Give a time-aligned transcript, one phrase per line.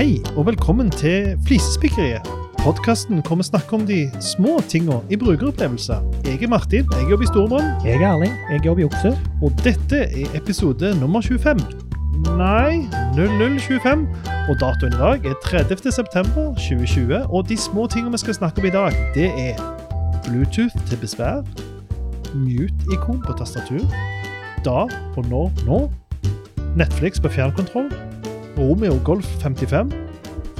[0.00, 2.24] Hei og velkommen til Flisespikkeriet.
[2.62, 6.00] Podkasten hvor vi snakker om de små tinga i brukeropplevelser.
[6.24, 8.32] Jeg er Martin, jeg jobber i Storebrand, Jeg er Erling.
[8.50, 9.18] Jeg jobber i Okse.
[9.42, 11.60] og dette er episode nummer 25.
[12.40, 14.08] Nei, 0025.
[14.48, 15.92] Og datoen i dag er 30.
[15.92, 17.26] september 2020.
[17.28, 19.54] Og de små tingene vi skal snakke om i dag, det er
[20.24, 21.44] Bluetooth til besvær,
[22.34, 23.84] mute-ikon på tastatur,
[24.64, 25.90] da og når nå,
[26.76, 27.92] Netflix på fjernkontroll,
[28.58, 29.92] Romeo Golf 55,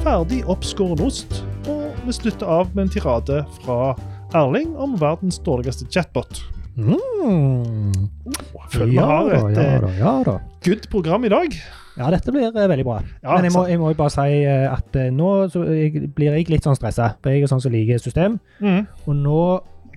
[0.04, 3.94] ferdig oppskåren ost, og vi slutter av med en tirade fra
[4.38, 6.40] Erling om verdens dårligste chatbot.
[6.78, 7.90] Mm.
[8.30, 10.36] Jeg føler vi Ja har et ja eh, da, ja da.
[10.64, 11.56] good program i dag.
[11.98, 13.00] Ja, dette blir eh, veldig bra.
[13.24, 16.48] Ja, Men jeg må, jeg må bare si eh, at nå så jeg, blir jeg
[16.48, 17.16] litt sånn stressa.
[17.20, 18.38] For jeg er sånn som liker system.
[18.62, 18.86] Mm.
[19.06, 19.42] Og nå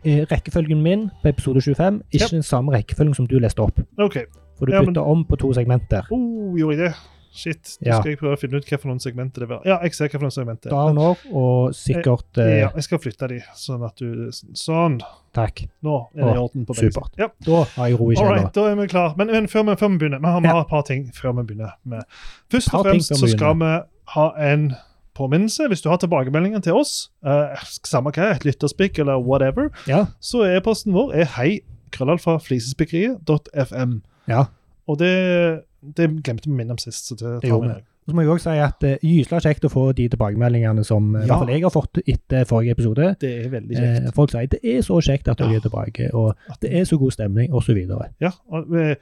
[0.04, 3.78] rekkefølgen min på episode 25 ikke den samme rekkefølgen som du leste opp.
[4.04, 4.26] Okay.
[4.60, 6.04] For du Ja, men- om på to segmenter.
[6.12, 6.94] Oh, gjorde jeg det?
[7.34, 7.78] Shit.
[7.82, 8.00] Nå Ja.
[8.00, 9.62] skal jeg prøve å finne ut hva for noen segmenter det var.
[9.66, 10.70] Ja, jeg ser hva for noen segmenter.
[10.70, 15.00] Da off og sikkert jeg, Ja, jeg skal flytte de, sånn at du Sånn.
[15.34, 15.64] Takk.
[15.84, 17.10] Nå er det i orden på begge supert.
[17.16, 17.26] sider.
[17.26, 17.28] Ja.
[17.48, 18.52] Da har jeg ro i sjela.
[18.54, 19.16] da er vi klar.
[19.18, 21.36] Men, men før, vi, før vi begynner, vi har, vi har et par ting før
[21.40, 21.74] vi begynner.
[21.86, 22.04] med.
[22.52, 23.72] Først og fremst så skal vi
[24.14, 24.76] ha en
[25.16, 25.68] påminnelse.
[25.70, 30.06] Hvis du har tilbakemeldinger til oss, uh, samme hva, et lytterspikk eller whatever, Ja.
[30.22, 31.62] så er posten vår er hei
[31.92, 34.02] krøllalfa flisespikkeriet.fm.
[34.28, 34.46] ja.
[34.88, 35.64] Og det,
[35.96, 37.08] det glemte vi å minne om sist.
[37.08, 37.70] så det tar jo, vi.
[38.04, 41.14] Og så må jeg også si at uh, gysla kjekt å få de tilbakemeldingene som
[41.16, 41.22] ja.
[41.24, 43.14] i hvert fall jeg har fått etter forrige episode.
[43.22, 44.14] Det er veldig Eh, kjekt.
[44.18, 45.62] folk sier det er så kjekt at dere Ja.
[45.62, 47.80] er tilbake, og det er så god stemning, osv.
[48.20, 48.96] Ja, og, eh,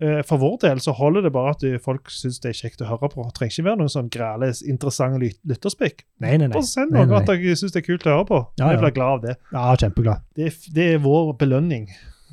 [0.00, 2.82] eh, For vår del så holder det bare at eh, folk syns det er kjekt
[2.82, 3.22] å høre på.
[3.30, 6.02] Det trenger ikke være noen sånn græle, interessante lyt- lytterspikk.
[6.20, 6.54] Nei, nei, nei.
[6.58, 8.42] Bare send Nei, noe nei, at dere syns det er kult å høre på.
[8.58, 8.80] Ja, ja.
[8.82, 9.36] blir glad av det.
[9.54, 10.26] Ja, kjempeglad.
[10.34, 11.86] Det det er vår belønning.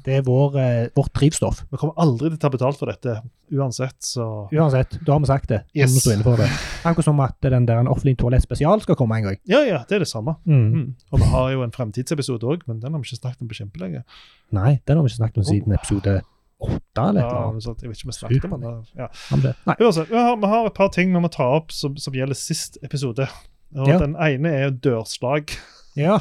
[0.06, 1.64] Det er vår, eh, vårt drivstoff.
[1.72, 3.16] Vi kommer aldri til å ta betalt for dette
[3.52, 5.64] uansett, så Uansett, da har vi sagt det.
[5.73, 5.95] Yes.
[6.06, 6.50] Vi det.
[6.86, 9.39] Akkurat som at den der en offentlig toalett spesial skal komme en gang.
[9.50, 10.36] Ja, ja, det er det samme.
[10.45, 10.71] Mm.
[10.73, 10.95] Mm.
[11.11, 13.58] Og vi har jo en fremtidsepisode òg, men den har vi ikke snakket om på
[13.58, 14.04] kjempelenge.
[14.52, 16.22] Nei, den har vi ikke snakket om siden episode
[16.66, 17.60] åtte eller noe.
[17.60, 18.86] Ja, jeg vet ikke om vi snakket om.
[18.95, 19.10] Ja.
[19.42, 19.55] Det.
[19.66, 19.76] Nei.
[19.82, 22.37] Uansett, vi har, vi har et par ting vi må ta opp som, som gjelder
[22.37, 23.27] sist episode.
[23.76, 23.98] Og Ja.
[23.99, 25.52] Den ene er dørslag.
[25.95, 26.17] Ja,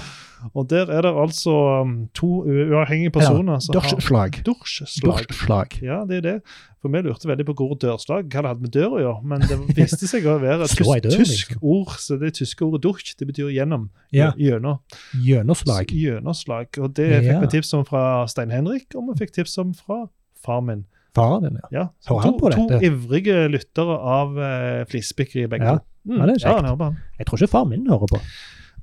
[0.55, 1.51] Og der er det altså
[1.83, 3.73] um, to uavhengige personer ja.
[3.73, 4.37] Dørsslag.
[4.45, 5.83] Dørsslag.
[5.83, 6.35] Ja, det er det.
[6.83, 9.45] For vi lurte veldig på hvor dørslag hva det hadde med dør å gjøre, men
[9.49, 11.63] det viste seg å være et tysk, tysk liksom.
[11.65, 11.95] ord.
[12.05, 13.89] Så det tyske ordet durch, det betyr gjennom.
[14.13, 14.33] Ja.
[14.37, 14.83] Gjennom.
[15.25, 15.89] Gjennomslag.
[15.97, 16.69] Gjennomslag.
[16.84, 20.05] Og det fikk vi tips om fra Stein Henrik, og vi fikk tips om fra
[20.45, 20.84] far min.
[21.15, 21.69] Faren din, ja.
[21.71, 25.77] Ja, Hører to, han på to ivrige lyttere av uh, flisespikkeri, begge Ja.
[25.79, 25.87] to.
[26.05, 26.19] Mm.
[26.19, 26.81] Ja, det er Ja, kjekt.
[26.84, 26.97] han.
[27.19, 28.19] Jeg tror ikke far min hører på.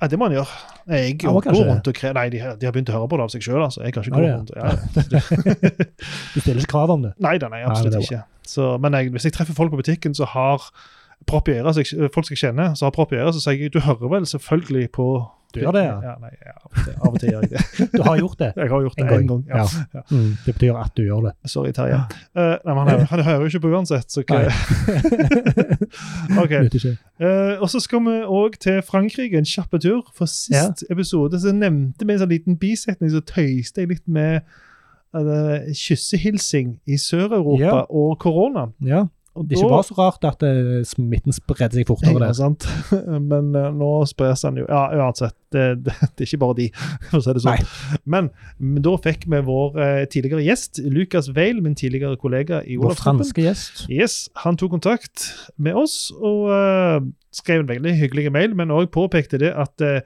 [0.01, 0.53] Ja, det må han gjøre.
[0.89, 2.11] Jeg går kanskje rundt og kre...
[2.17, 3.83] Nei, de, har- de har begynt å høre på det av seg sjøl, altså.
[3.85, 5.51] Jeg kan ikke Ja, gå rundt og ja.
[6.33, 7.11] Du stiller ikke krav om det.
[7.21, 8.23] Nei da, nei, Nei, absolutt er ikke.
[8.51, 10.65] Så, men jeg, hvis jeg treffer folk på butikken som har
[11.27, 11.75] propp i øret,
[12.13, 14.25] folk som jeg kjenner, som har propp i øret, så sier jeg du hører vel
[14.25, 15.07] selvfølgelig på
[15.53, 15.95] Du gjør det, ja.
[16.05, 17.63] ja nei, ja, av, og til, gjør jeg det.
[17.97, 18.53] Du har gjort det.
[18.55, 19.59] Jeg har gjort det En en gang, gang.
[19.59, 19.65] Ja.
[19.93, 20.01] ja.
[20.11, 21.33] Mm, det betyr at du gjør det.
[21.51, 21.97] Sorry, Terje.
[22.37, 24.39] Uh, nei, men han, han hører jo ikke på uansett, så hva
[26.41, 26.55] OK.
[27.19, 27.59] Uh.
[27.59, 30.07] Og så skal vi òg til Frankrike, en kjapp tur.
[30.15, 34.47] For sist episode så nevnte vi en sånn liten bisetning, så tøyste jeg litt med
[35.11, 38.69] uh, kyssehilsing i Sør-Europa og korona.
[38.87, 42.35] Ja, Det ikke var så rart at eh, smitten spredde seg fortere Ja, det.
[42.35, 42.65] sant.
[43.31, 45.37] Men uh, nå spres den jo Ja, uansett.
[45.55, 46.67] Det, det, det er ikke bare de,
[47.07, 47.69] for å si det sånn.
[48.03, 48.27] Men,
[48.59, 52.97] men da fikk vi vår eh, tidligere gjest, Lucas Weil, min tidligere kollega i Vår
[52.99, 53.85] franske gjest.
[53.91, 56.99] Yes, Han tok kontakt med oss og uh,
[57.35, 60.03] skrev en veldig hyggelig mail, men òg påpekte det at eh,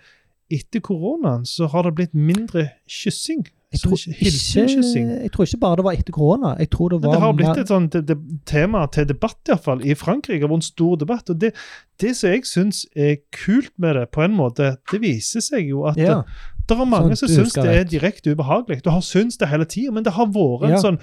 [0.51, 3.45] etter koronaen så har det blitt mindre kyssing.
[3.75, 6.55] Jeg tror, ikke- jeg tror ikke bare det var etter korona.
[6.59, 9.37] Jeg tror det Men var det har blitt et sånt det, det, tema til debatt,
[9.49, 10.39] i fall, i Frankrike.
[10.39, 11.29] Det en stor debatt.
[11.29, 11.53] og Det,
[11.99, 15.83] det som jeg syns er kult med det, på en måte, det viser seg jo
[15.85, 16.21] at ja,
[16.67, 18.81] det, er mange Sånn, som syns det er direkte ubehagelig.
[18.83, 20.77] Du har syntes det hele tida, men det har vært en Ja.
[20.81, 20.99] sånn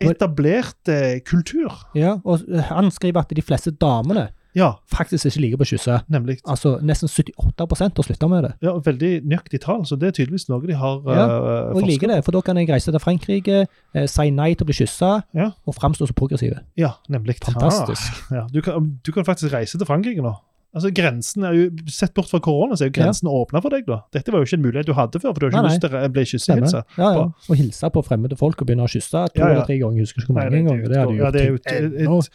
[0.00, 1.72] etablert eh, kultur.
[1.94, 5.96] ja, og han skriver at de fleste damene Ja, faktisk ikke liker på å kysse.
[6.08, 6.38] nemlig.
[6.46, 8.52] Altså nesten 78% har slutta med det.
[8.62, 11.88] Ja, Veldig nøyaktig tall, så det er tydeligvis noe de har Ja, eh, Og jeg
[11.98, 14.74] liker det, for da kan jeg reise til Frankrike, eh, si nei til å bli
[14.74, 15.50] kyssa, Ja.
[15.66, 16.60] og framstå så progressive.
[16.76, 17.40] Ja, nemlig.
[17.42, 18.12] Fantastisk.
[18.30, 18.46] Ah, ja.
[18.52, 20.34] du, kan, du kan faktisk reise til Frankrike nå.
[20.74, 23.86] Altså, grensen er jo, Sett bort fra korona, så er jo grensen åpna for deg.
[23.86, 24.00] da.
[24.12, 25.80] Dette var jo ikke en mulighet du hadde før, for du har ikke Nei, lyst
[25.84, 26.80] til å bli kyssehilsa.
[26.98, 27.22] Ja, ja.
[27.48, 29.52] Og hilse på fremmede folk og begynne å kysse to Ja, ja.
[29.54, 29.98] eller tre ganger.
[29.98, 30.88] Jeg husker ikke hvor mange det- ganger.
[30.88, 32.28] Det ja, gjort det er jo ting et- et- enda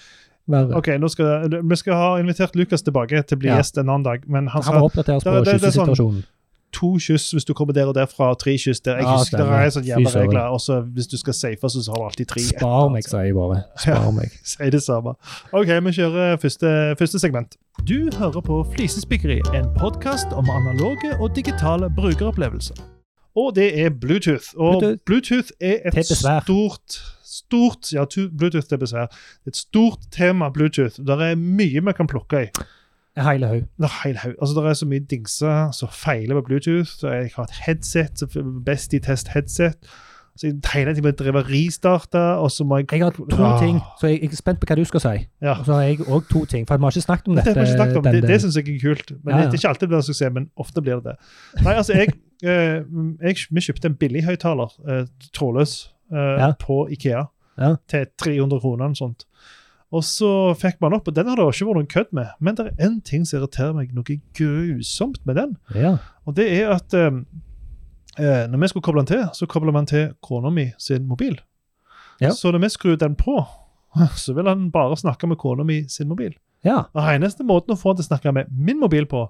[0.50, 0.76] verre.
[0.76, 3.58] Ok, skal, Vi skal ha invitert Lukas tilbake til å bli Ja.
[3.62, 5.96] gjest en annen dag, men han Han skal må oppdateres på kyssesituasjonen.
[5.96, 6.24] sånn-
[6.72, 8.98] to kyss hvis du kommer der og derfra, tre kyss der.
[8.98, 10.52] Jeg Ja, husker det er sånne jævla regler.
[10.54, 12.42] Og så hvis du skal safe, så har du alltid tre.
[12.44, 13.64] Spar meg, sier jeg bare.
[13.78, 14.30] Spar meg.
[14.44, 15.16] Si det samme.
[15.52, 17.58] OK, vi kjører første, første segment.
[17.88, 22.78] Du hører på Flisespikkeri, en podkast om analoge og digitale brukeropplevelser.
[23.36, 24.54] Og det er Bluetooth.
[24.58, 24.98] Og Bluetooth.
[25.06, 28.06] Bluetooth er et stort stort, ja,
[28.38, 29.08] Bluetooth til besvær.
[29.48, 31.00] Et stort tema, Bluetooth.
[31.08, 32.52] Der er mye vi kan plukke i.
[33.20, 33.64] Hele hel haug.
[33.80, 36.90] Det er, altså, det er så mye dingser som feiler på Bluetooth.
[37.02, 39.76] Så jeg har et headset, er best i test headset.
[40.40, 41.42] Så jeg hele tiden må jeg drive
[42.40, 43.60] og så må jeg Jeg har to Ah.
[43.60, 45.28] ting, så jeg jeg er spent på hva du skal si.
[45.42, 45.52] Ja.
[45.60, 47.60] Og så har jeg òg to ting, for vi har ikke snakket om Det dette.
[47.60, 48.04] ikke snakket om.
[48.04, 49.12] Det, denne- det syns jeg er kult.
[49.26, 49.46] Men Ja, ja.
[49.46, 51.16] Det er ikke alltid det blir suksess, men ofte blir det det.
[51.66, 52.08] Nei, altså, jeg,
[52.44, 52.84] eh,
[53.28, 55.06] jeg Vi kjøpte en billig høyttaler, eh,
[55.36, 56.54] trådløs, Ja.
[56.60, 57.28] på Ikea
[57.90, 58.86] til 300 kroner.
[58.86, 59.26] eller sånt.
[59.90, 62.34] Og så fikk man opp, og den har det ikke vært noen kødd med.
[62.40, 65.56] Men det er én ting som irriterer meg noe grusomt med den.
[65.74, 65.96] Ja.
[66.30, 67.10] Og det er at eh,
[68.20, 71.40] eh, når vi skulle koble den til, så kobler man til kona mi sin mobil.
[72.22, 72.36] Ja.
[72.38, 73.42] Så når vi skrur den på,
[74.24, 76.38] så vil han bare snakke med kona mi sin mobil.
[76.64, 76.84] ja.
[76.94, 79.26] Og eneste måten å få han til å snakke med min mobil på,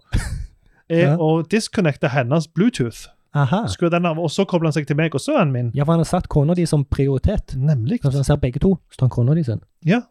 [0.89, 3.07] er å disconnecte hennes Bluetooth.
[3.37, 3.67] Aha.
[3.69, 5.71] Skru den av, og så kobler han seg til meg, og han min.
[5.77, 7.53] Ja, for han har satt kona di som prioritet.
[7.55, 7.99] Nemlig.
[8.01, 9.61] Så han ser begge to, så tar han kona di sin.
[9.85, 10.01] Ja.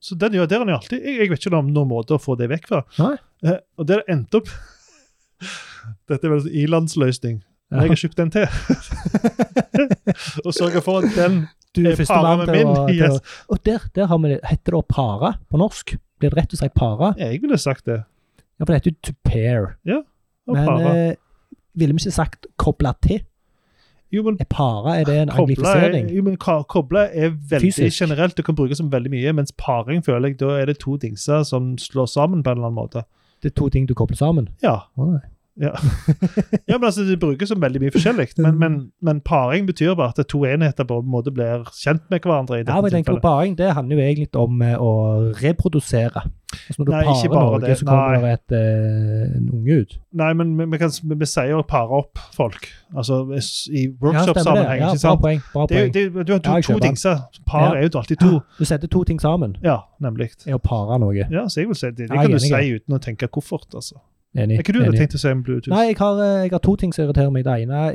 [0.00, 1.00] Så den gjør, er han jo alltid.
[1.02, 2.82] Jeg, jeg vet ikke om noen måte å få det vekk fra.
[3.00, 3.14] Nei.
[3.48, 4.48] Eh, og det endte opp
[6.08, 7.40] Dette er vel en ilandsløsning.
[7.70, 8.46] Men jeg har kjøpt den til.
[10.46, 11.40] og sørger for at den
[11.76, 12.70] Du er mann med min.
[12.70, 13.18] å, Yes.
[13.52, 14.40] Og der, der har vi det.
[14.48, 15.96] Heter det å para på norsk?
[16.20, 17.10] Blir det rett å si para?
[17.20, 17.98] Jeg ville sagt det.
[18.56, 19.66] Ja, for det heter jo to pair.
[19.84, 20.02] Ja,
[20.46, 20.94] Og Men para.
[20.94, 21.16] eh,
[21.76, 23.20] ville vi ikke sagt 'kobla til?
[24.12, 26.10] Jo, men Er para er det en er, anglifisering?
[26.16, 27.98] jo, men koble er veldig Fysisk.
[28.02, 28.36] generelt.
[28.36, 29.32] Det kan brukes som veldig mye.
[29.32, 32.66] Mens paring føler jeg, da er det to dingser som slår sammen på en eller
[32.66, 33.02] annen måte.
[33.42, 34.48] Det er to ting du kobler sammen?
[34.62, 35.18] Ja, Oh.
[35.60, 35.72] Ja.
[36.68, 38.28] ja men altså, Det brukes som veldig mye forskjellig.
[38.38, 42.20] Men, men, men paring betyr bare at to enheter på en måte blir kjent med
[42.20, 42.60] hverandre.
[42.60, 44.90] i Ja, men jeg tenker paring det handler jo egentlig om eh, å
[45.40, 46.26] reprodusere.
[46.56, 47.74] Altså Når du Nei, parer noe, det.
[47.78, 49.96] så kommer det et, eh, unge ut.
[50.16, 52.68] Nei, men vi, vi, kan, vi, vi sier å pare opp folk.
[52.94, 53.22] Altså
[53.72, 54.80] i workshop-sammenheng.
[54.84, 55.42] Ja, bra poeng.
[55.52, 55.92] Bra Det, poeng.
[55.96, 57.24] det, du har to, Ja, to dingser.
[57.46, 57.80] Par Ja.
[57.80, 58.40] er jo alltid to.
[58.60, 60.30] Du setter to ting sammen, Ja, nemlig.
[60.46, 61.26] er å pare noe.
[61.30, 62.08] Ja, så jeg vil si det.
[62.08, 63.74] Det kan du si uten å tenke koffert.
[63.74, 63.98] altså.
[64.36, 64.56] Enig.
[64.58, 65.00] Er ikke du hadde enig.
[65.00, 65.72] tenkt å si om Bluetooth?
[65.72, 67.44] Nei, jeg har, eh, jeg har to ting som irriterer meg.
[67.46, 67.94] Det ene er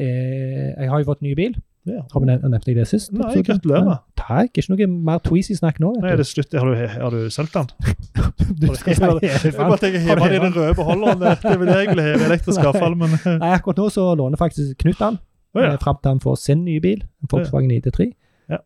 [0.81, 1.55] Jeg har jo fått ny bil.
[1.89, 2.03] Ja.
[2.13, 3.09] Har vi nevnt jeg det sist?
[3.11, 4.01] Nei, gratulerer.
[4.19, 4.51] Takk.
[4.57, 5.95] Ikke noe mer tweezy-snakk nå.
[5.97, 6.53] Nei, er vet det slutt?
[6.53, 7.71] Har du, har du solgt den?
[8.61, 8.67] du.
[8.77, 9.01] Skal si
[9.49, 11.19] Jeg bare tenker heve den i den røde beholderen.
[11.23, 11.39] der.
[11.41, 14.37] Det er vel det jeg vil heve elektrisk avfall, men Nei, akkurat nå så låner
[14.37, 15.17] faktisk Knut den.
[15.55, 15.73] Oh, ja.
[15.73, 18.11] eh, Fram til han får sin nye bil, en Volkswagen ID3.
[18.51, 18.61] Ja.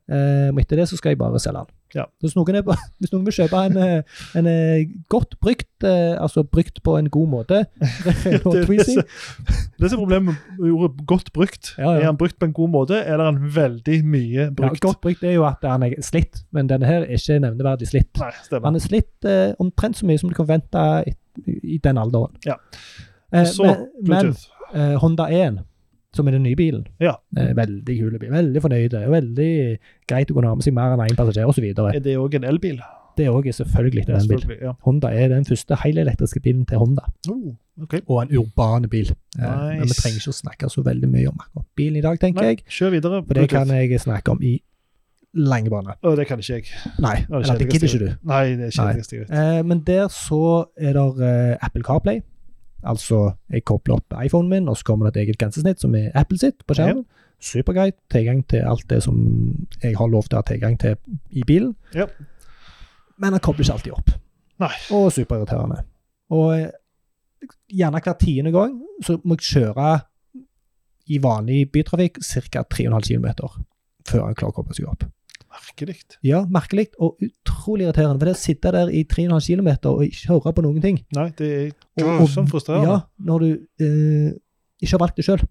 [0.52, 1.75] Og etter det så skal jeg bare selge den.
[1.94, 2.04] Ja.
[2.20, 2.64] Hvis noen, er,
[3.00, 7.10] hvis noen vil kjøpe en, eh, en eh, godt brukt, eh, altså brukt på en
[7.14, 9.06] god måte det,
[9.80, 11.74] det, som er problemet med ordet 'godt brukt'.
[11.78, 12.00] Ja, ja.
[12.02, 14.80] Er han brukt på en god måte, eller er han veldig mye brukt?
[14.84, 17.88] ja, godt brukt er jo at han er slitt, men denne her er ikke nevneverdig
[17.88, 18.20] slitt.
[18.20, 18.68] Nei, stemmer.
[18.68, 21.14] Han er slitt eh, omtrent så mye som du kan vente i,
[21.76, 22.36] i den alderen.
[22.46, 22.56] Ja.
[23.34, 24.46] Eh, Og så men men Bluetooth.
[24.74, 25.60] eh, Honda 1,
[26.16, 27.16] som er den nye bilen, Ja.
[27.38, 29.50] eh, veldig kul bil, veldig fornøyd, veldig
[30.10, 31.64] greit å kunne ha med seg mer enn én passasjer osv.
[31.96, 32.80] Er det òg en elbil?
[33.16, 34.58] Det er også selvfølgelig en elbil.
[34.62, 34.74] ja.
[34.84, 37.54] Honda er den første helelektriske bilen til Honda, Oh,
[37.84, 38.02] okay.
[38.08, 39.12] og en urbane bil.
[39.40, 39.42] Eh,
[39.80, 42.42] Men vi trenger ikke å snakke så veldig mye om akkurat bilen i dag, tenker
[42.42, 42.66] Nei, jeg.
[42.68, 43.22] kjør videre.
[43.26, 44.62] For det kan jeg snakke om i
[45.36, 45.96] lange bane.
[46.04, 46.66] Å, det kan ikke jeg.
[47.00, 48.12] Nei, det eller det gidder ikke du.
[48.24, 48.94] Nei, det er Nei.
[48.96, 49.32] jeg vet.
[49.32, 52.22] Eh, men der så er det eh, Apple CarPlay.
[52.86, 56.12] Altså, jeg kobler opp iPhonen min, og så kommer det et eget grensesnitt som er
[56.18, 57.06] Apple sitt på skjermen.
[57.42, 57.98] Supergreit.
[58.12, 59.18] Tilgang til alt det som
[59.82, 60.96] jeg har lov til å ha tilgang til
[61.30, 61.76] i bilen.
[61.96, 62.08] Ja.
[63.18, 64.14] Men han kobler ikke alltid opp.
[64.64, 64.72] Nei.
[64.96, 65.82] Og superirriterende.
[66.36, 69.90] Og eh, gjerne hver tiende gang så må jeg kjøre
[71.12, 72.64] i vanlig bytrafikk ca.
[72.64, 73.28] 3,5 km
[74.06, 75.06] før han klarer å koble seg opp.
[75.56, 75.98] Merkelig.
[76.26, 78.20] Ja, merkelig og utrolig irriterende.
[78.20, 81.30] For det å sitte der i 3,5 km og ikke høre på noen ting Nei,
[81.40, 81.52] det
[82.02, 82.98] er sånn frustrerende.
[82.98, 82.98] Ja,
[83.30, 83.50] når du
[83.86, 84.34] eh,
[84.84, 85.44] ikke har valgt det sjøl.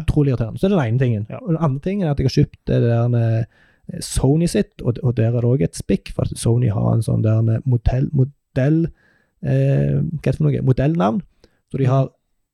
[0.00, 0.60] Utrolig irriterende.
[0.60, 1.26] Så er det den ene tingen.
[1.30, 1.40] Ja.
[1.42, 4.96] Og den andre tingen er at jeg har kjøpt det der eh, Sony sitt, og,
[5.02, 8.08] og der er det òg et spikk, for at Sony har en sånn der modell,
[8.16, 8.86] modell
[9.44, 10.64] eh, Hva er det for noe?
[10.66, 11.20] Modellnavn.
[11.70, 12.08] Så de har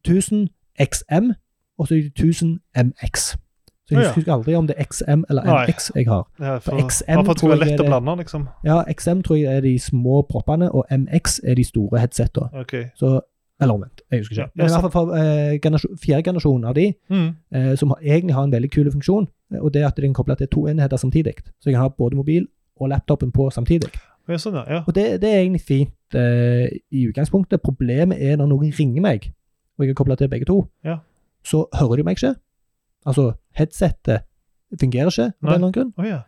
[0.08, 0.48] 1000
[0.82, 1.32] XM,
[1.78, 3.32] og så er det 1000 MX.
[3.88, 4.12] Så jeg Å, ja.
[4.14, 5.42] husker aldri om det er XM eller.
[5.66, 6.22] MX jeg har.
[6.38, 8.48] Ja, for, For XM for tror jeg er det- blande, liksom.
[8.64, 12.50] Ja, XM tror jeg er de små proppene, og MX er de store headsetene.
[12.62, 12.84] Okay.
[12.96, 13.20] Så
[13.60, 14.50] Eller omvendt, jeg husker ikke.
[14.56, 17.28] Men i hvert fall for eh, generasjon, fjerde generasjon av de, Mm.
[17.54, 20.10] eh, som har, egentlig har en veldig kul funksjon, eh, og det er at den
[20.10, 21.34] er koblet til to enheter samtidig.
[21.60, 22.46] Så jeg kan ha både mobil
[22.80, 23.90] og laptopen på samtidig.
[24.28, 24.82] Ja, sånn, ja.
[24.86, 27.62] Og det, det er egentlig fint eh, i utgangspunktet.
[27.62, 29.30] Problemet er når noen ringer meg,
[29.78, 30.98] og jeg er kobla til begge to, Ja.
[31.44, 32.34] så hører de meg ikke.
[33.06, 34.22] Altså, headsetet
[34.80, 35.92] fungerer ikke av en eller annen grunn.
[35.98, 36.20] Oh, ja.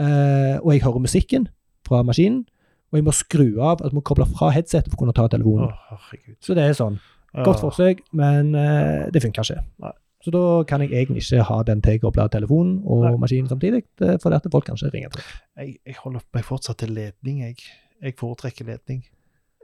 [0.00, 1.48] Eh, og jeg hører musikken
[1.86, 2.46] fra maskinen,
[2.92, 5.70] Og jeg må skru av, altså må koble fra headsetet for å kunne ta telefonen.
[5.72, 6.10] Oh,
[6.44, 6.98] Så det er sånn.
[7.32, 9.62] Godt forsøk, men eh, det funker ikke.
[9.80, 9.92] Nei.
[10.22, 13.14] Så da kan jeg egentlig ikke ha den tilkobla telefonen og Nei.
[13.18, 15.22] maskinen samtidig, det- fordi at folk kanskje ringer til.
[15.56, 17.56] Jeg, jeg holder meg fortsatt til ledning, jeg.
[18.02, 19.02] Jeg foretrekker ledning.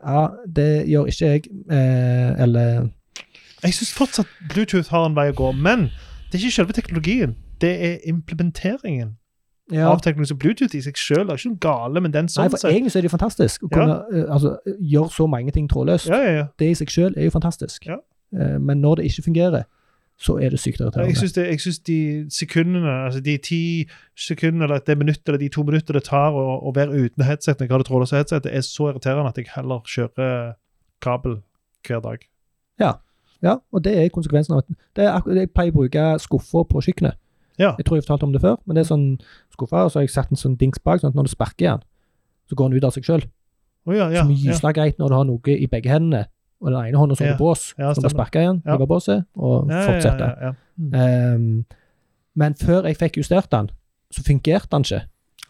[0.02, 1.44] Ja, det gjør ikke jeg.
[1.70, 2.88] Eh, eller
[3.62, 5.90] Jeg syns fortsatt Bluetooth har en vei å gå, men
[6.28, 7.36] det er ikke selve teknologien.
[7.60, 9.16] Det er implementeringen
[9.72, 9.88] ja.
[9.88, 10.28] av teknologi.
[10.28, 12.74] Så Bluetooth i seg selv er ikke noe gale, men den sånn Nei, for sett
[12.74, 14.54] egentlig så er det jo fantastisk å kunne eh, altså,
[14.92, 16.10] gjøre så mange ting trådløst.
[16.12, 16.46] ja, ja, ja.
[16.58, 17.88] Det i seg selv er jo fantastisk.
[17.88, 17.98] Ja.
[18.36, 19.66] Eh, men når det ikke fungerer,
[20.18, 21.16] så er det sykt Jeg irriterende.
[21.16, 21.98] syns, det, jeg synes de
[22.34, 23.62] sekundene, altså de ti
[24.18, 27.60] sekundene eller det minuttet eller de to minutter det tar å, å være uten headset,
[27.60, 30.56] når jeg har det trådløse headsetet, er så irriterende at jeg heller kjører
[31.04, 31.38] kabel
[31.86, 32.26] hver dag.
[32.82, 32.92] Ja,
[33.72, 34.66] og det er konsekvensen av at
[34.96, 37.14] det er akkurat, Jeg pleier å bruke skuffer på kjøkkenet.
[37.58, 37.74] Ja.
[37.78, 39.20] Jeg tror jeg har fortalt om det før, men det er sånn
[39.52, 41.64] skuffer, og så har jeg satt en sånn dings bak, sånn at når du sparker
[41.66, 41.82] i den,
[42.48, 43.24] så går den ut av seg sjøl.
[43.86, 44.52] Oh, ja, ja, som ja.
[44.52, 46.26] gysla greit når du har noe i begge hendene,
[46.60, 47.36] og den ene hånda så Ja.
[47.36, 48.30] på bås, Ja, så du stemmer.
[48.34, 48.76] igjen, Ja.
[48.76, 50.24] båset, og Ja, ja, fortsette.
[50.24, 50.52] Ja, ja, ja.
[50.78, 50.94] Mm.
[50.94, 51.64] Ehm,
[52.34, 53.70] men før jeg fikk justert den,
[54.12, 55.02] så fungerte den ikke.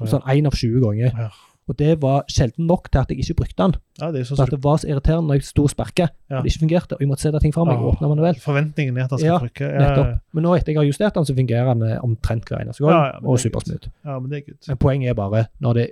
[0.07, 1.30] Sånn én av 20 ganger.
[1.69, 3.75] Og det var sjelden nok til at jeg ikke brukte den.
[4.01, 6.39] ja, det er så at det var så irriterende når jeg sto og sparket, Ja.
[6.39, 8.41] og det ikke fungerte, og jeg måtte sette ting fra meg og åpne manuelt.
[8.41, 9.65] Forventningen er at han skal Ja, trykke.
[9.69, 10.21] Ja, Nettopp.
[10.33, 12.93] Men nå etter jeg har justert den, så fungerer den eh, omtrent hver eneste gang,
[12.97, 13.89] Ja, ja, og er supersmooth.
[14.05, 14.65] Ja, men det er good.
[14.69, 15.87] Men poenget er bare, når det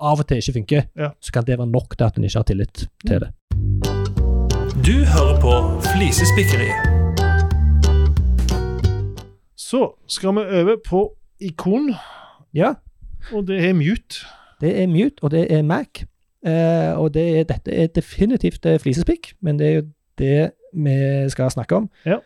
[0.00, 1.08] av og til ikke funker, Ja.
[1.20, 3.30] så kan det være nok til at en ikke har tillit til det.
[4.86, 6.78] Du hører på Flisespikkeriet.
[9.56, 11.02] Så skal vi over på
[11.40, 11.94] ikon,
[12.54, 12.74] Ja,
[13.34, 14.24] og det er mute.
[14.60, 16.02] Det er Mute, og det er Mac.
[16.46, 19.86] Eh, og det er, dette er definitivt eh, flisespikk, men det er jo
[20.18, 21.88] det vi skal snakke om.
[22.06, 22.16] Ja.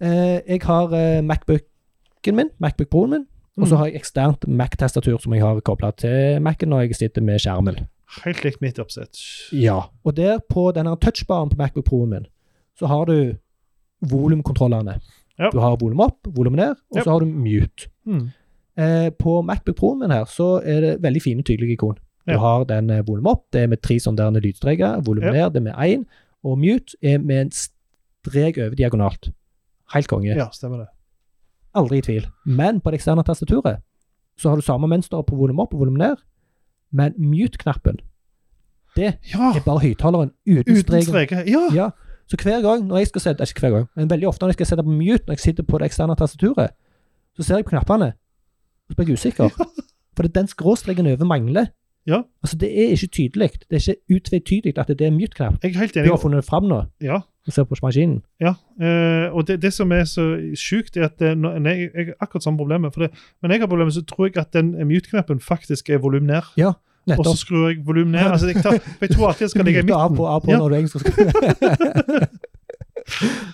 [0.00, 3.26] Eh, jeg har eh, Macbooken min, Macbook Proen min,
[3.58, 3.78] og så Mm.
[3.78, 7.76] har jeg eksternt Mac-tastatur som jeg har kobla til Mac-en når jeg sitter med skjermen.
[8.24, 9.16] Helt likt mitt oppsett.
[9.52, 9.80] Ja.
[10.04, 12.26] Og der på denne touchbaren på Macbook Proen min,
[12.78, 13.34] så har du
[14.00, 14.98] volumkontrollene.
[15.38, 15.48] Ja.
[15.52, 17.02] Du har volum opp, volum ned, og Ja.
[17.04, 17.88] så har du mute.
[18.06, 18.30] Mm.
[18.76, 21.94] Eh, på Macbook Pro-en min her, så er det veldig fine, tydelige ikon.
[22.26, 22.38] Du Ja.
[22.38, 25.32] har den eh, volum opp, det er med tre sånne lydstreker, volum Ja.
[25.32, 26.04] ned, det er med én,
[26.44, 29.30] og mute er med en strek over diagonalt.
[29.92, 30.34] Helt konge.
[30.36, 30.86] Ja, stemmer det.
[31.74, 32.26] Aldri i tvil.
[32.46, 33.80] Men på det eksterne tastaturet
[34.38, 36.16] så har du samme mønster på volum opp og volum ned,
[36.92, 37.98] men mute-knappen,
[38.96, 39.52] det Ja!
[39.56, 41.02] er bare høyttaleren uten, Uten streken.
[41.12, 41.44] streker.
[41.46, 41.68] Ja!
[41.74, 41.90] Ja,
[42.28, 44.54] så hver gang når jeg skal sette, ikke hver gang, men veldig ofte når jeg
[44.54, 46.70] skal sette på mute når jeg sitter på det eksterne tastaturet,
[47.36, 48.12] så ser jeg på knappene,
[48.92, 49.48] så ble jeg usikker.
[50.16, 51.70] For den skråstreken over mangler.
[52.06, 52.18] Ja.
[52.42, 53.50] Altså, det er ikke tydelig.
[53.70, 55.60] Det er ikke utvetydig at det er mute-knapp.
[55.62, 57.20] Jeg er helt Du har funnet det fram nå, Ja.
[57.46, 58.22] og ser på maskinen.
[58.42, 58.52] ja.
[58.82, 60.24] Eh, og det, det som er så
[60.58, 62.92] sjukt, er at det, når, når jeg, har akkurat samme problemet.
[62.94, 63.10] For det,
[63.42, 66.42] men jeg har problemet, så tror jeg at den mute-knappen faktisk er volum ned.
[66.58, 66.72] Ja,
[67.18, 68.20] Og så skrur jeg volum ned.
[68.20, 70.00] Altså, jeg, tar, jeg tror alltid jeg skal ligge i midten.
[70.00, 70.58] Av på, av på Ja.
[70.58, 71.02] når du egentlig skal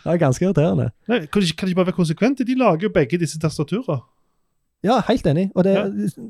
[0.05, 0.91] Det er ganske irriterende.
[1.09, 2.45] Nei, kan, de, ikke- bare være konsekvente?
[2.45, 4.01] De lager jo begge disse tastaturer.
[4.85, 5.51] Ja, helt enig.
[5.55, 5.85] Og det ja.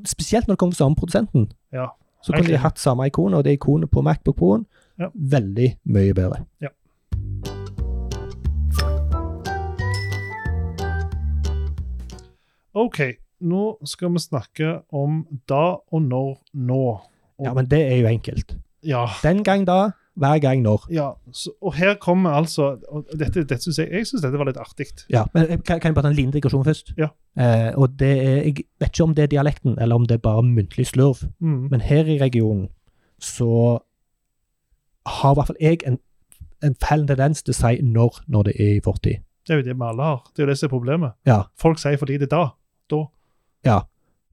[0.06, 1.50] spesielt når det kommer til samme produsenten.
[1.72, 1.86] Ja,
[2.22, 4.66] Så kunne de hatt samme ikon, og det ikonet på Macbook Proen
[4.98, 5.06] Ja.
[5.14, 6.44] veldig mye bedre.
[12.74, 12.98] OK,
[13.40, 15.62] nå skal vi snakke om da
[15.92, 16.82] og når nå.
[17.38, 18.56] Og, Ja, men det er jo enkelt.
[18.84, 20.84] ja, Den gang da, hver gang når.
[20.90, 24.48] ja, så, og her kommer altså og Dette, dette synes jeg, jeg syns dette var
[24.50, 24.86] litt artig.
[25.10, 26.92] Ja, men kan, kan jeg bare ta en liten digresjon først?
[26.98, 27.08] Ja.
[27.38, 30.24] Eh, og det er, Jeg vet ikke om det er dialekten, eller om det er
[30.26, 31.68] bare muntlig slurv, Mm.
[31.70, 32.68] men her i regionen
[33.20, 33.78] så
[35.06, 35.98] har i hvert fall jeg en,
[36.62, 39.22] en fæl tendens til å si når når det er i fortid.
[39.46, 40.18] Det er jo det vi alle har.
[40.36, 41.14] Det er jo det som er problemet.
[41.26, 41.38] Ja.
[41.56, 42.42] Folk sier fordi det er da.
[42.92, 42.98] Da.
[43.64, 43.78] ja.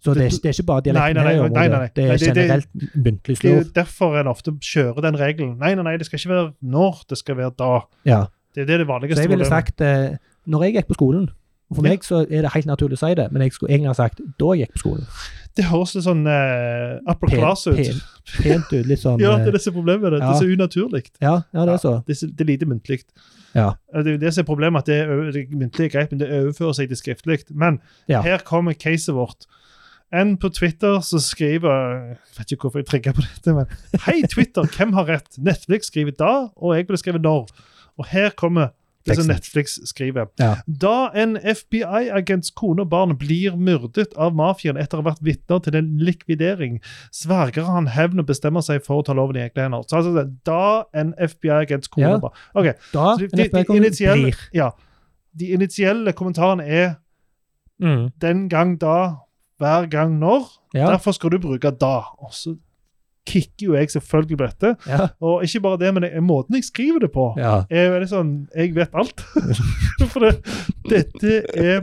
[0.06, 1.90] Så det, Det- er, det er ikke bare dialekten nei, nei, nei, nei, nei.
[1.96, 5.58] Det er det- det- generelt muntlig Det er derfor en ofte kjører den regelen.
[5.58, 7.80] Nei, nei, nei, det skal ikke være når, det skal være da.
[8.06, 8.26] Ja.
[8.56, 11.30] Det er det, det Så jeg ville sagt eh, når jeg gikk på skolen
[11.72, 11.90] og For Ja.
[11.90, 14.22] meg så er det helt naturlig å si det, men jeg skulle egentlig ha sagt
[14.40, 15.08] da jeg gikk på skolen.
[15.58, 17.76] Det høres litt sånn eh, upper Pen- class ut.
[17.76, 18.02] pen-
[18.44, 20.02] Pent ut, litt sånn Ja, det eh, er det som er problemet.
[20.04, 21.04] med Det, det er så unaturlig.
[21.22, 22.04] ja, ja, det er så.
[22.06, 23.00] Det, er det lite muntlig.
[23.56, 23.74] Ja.
[23.96, 26.30] Det er jo det som er problemet, at det, er, det muntlige greit, men det
[26.30, 27.44] overfører seg til skriftlig.
[27.50, 28.22] Men Ja.
[28.22, 29.48] her kommer caset vårt.
[30.14, 34.22] En på Twitter som skriver Jeg vet ikke hvorfor jeg trigger på dette, men Hei,
[34.32, 35.38] Twitter, hvem har rett?
[35.42, 37.48] Netflix skriver da, og jeg ville skrevet når.
[37.98, 38.74] Og her kommer
[39.06, 40.26] det som Netflix skriver.
[40.42, 40.56] Ja.
[40.66, 45.60] Da en FBI-agents kone og barn blir myrdet av mafiaen etter å ha vært vitner
[45.62, 46.80] til en likvidering,
[47.14, 49.86] sverger han hevn og bestemmer seg for å ta loven i egne hender.
[49.86, 52.16] Så altså, da en FBI-agents kone Ja.
[52.18, 52.74] og barn okay.
[52.94, 54.42] Da så de, de, de, initielle, blir.
[54.58, 54.72] ja,
[55.38, 56.96] de initielle kommentarene er
[57.80, 58.10] Mm.
[58.22, 59.18] 'den gang da',
[59.60, 60.48] 'hver gang når'.
[60.74, 60.90] Ja.
[60.92, 62.16] Derfor skal du bruke 'da'.
[62.20, 62.56] Og så
[63.28, 64.76] kicker jo jeg selvfølgelig på dette.
[64.88, 65.08] Ja.
[65.22, 67.64] Og ikke bare det, men jeg, måten jeg skriver det på, ja.
[67.70, 69.22] er veldig sånn Jeg vet alt.
[70.14, 70.36] For det,
[70.90, 71.82] dette er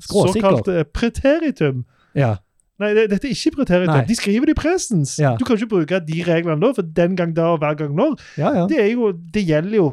[0.00, 1.84] såkalt eh, preteritum.
[2.14, 2.36] ja.
[2.80, 3.92] Nei, det, dette er ikke preteritum.
[3.92, 4.06] Nei.
[4.08, 5.18] De skriver det i presens.
[5.20, 5.34] Ja.
[5.36, 8.14] Du kan ikke bruke de reglene da, for den gang da og hver gang når.
[8.40, 8.62] ja, ja.
[8.70, 9.88] Det er jo, det gjelder jo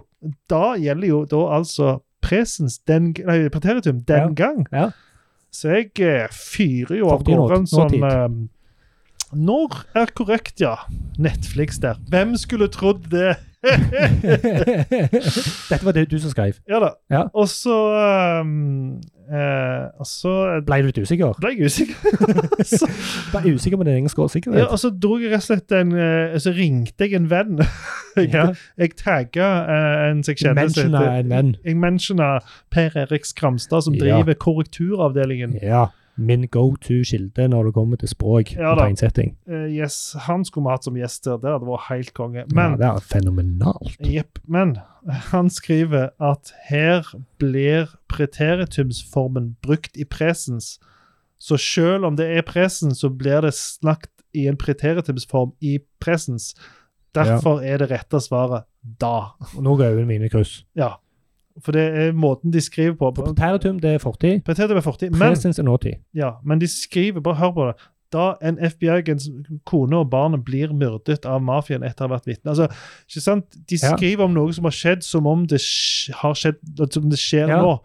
[0.50, 4.34] Da gjelder jo da altså presens den Nei, preteritum den Ja.
[4.34, 4.64] gang.
[5.58, 8.28] Så jeg eh, fyrer jo av gårde en sånn eh,
[9.34, 10.76] Når er korrekt, ja.
[11.18, 11.98] Netflix der.
[12.12, 13.40] Hvem skulle trodd det?
[15.70, 16.54] Dette var det du som skrev.
[16.70, 16.90] Ja da.
[17.12, 17.24] Ja.
[17.34, 17.76] Og så
[18.42, 19.00] um,
[19.32, 20.34] eh, Og så
[20.68, 21.34] Ble du litt usikker?
[21.42, 21.96] ble jeg usikker.
[22.78, 22.90] så,
[23.34, 26.38] Ble usikker på din egen ja, og så dro jeg rett og slett en eh,
[26.42, 27.62] Så ringte jeg en venn.
[28.18, 28.48] jeg, Ja.
[28.78, 31.54] jeg tagga eh, en som jeg kjenner som Mentiona en venn.
[31.66, 32.30] Jeg mentiona
[32.74, 35.58] Per Erik Skramstad, som driver korrekturavdelingen.
[35.62, 35.88] Ja.
[36.18, 39.36] Min go to-kilde når det kommer til språk Ja og tegnsetting.
[39.50, 41.38] Uh, yes, Han skulle vi hatt som gjest der.
[41.44, 42.44] Det hadde vært helt konge.
[42.44, 43.98] Ja, det er fenomenalt.
[44.02, 44.42] Jepp.
[44.50, 44.78] Men
[45.32, 47.06] han skriver at her
[47.42, 50.78] blir preteritumsformen brukt i presens.
[51.38, 56.56] Så selv om det er presens, så blir det snakket i en preteritumsform i presens.
[57.16, 58.68] Derfor er det rette svaret
[59.02, 59.34] da.
[59.56, 60.62] Og nå går øynene mine i kryss.
[60.78, 60.98] Ja.
[61.64, 63.12] For det er måten de skriver på.
[63.16, 64.42] For Preteritum, det er fortid.
[64.46, 65.10] Preteritum er fortid.
[65.12, 65.94] Men, Presens er nåtid.
[66.16, 67.76] ja, men de skriver, bare hør på det,
[68.14, 69.26] da en FBI-agents
[69.66, 72.54] kone og barnet blir myrdet av mafiaen etter å ha vært vitne.
[72.54, 72.68] Altså,
[73.10, 73.46] ikke sant?
[73.68, 73.96] De Ja.
[73.98, 75.60] skriver om noe som har skjedd, som om det
[76.22, 76.56] har skjedd,
[76.94, 77.62] som det skjer Ja.
[77.62, 77.80] nå.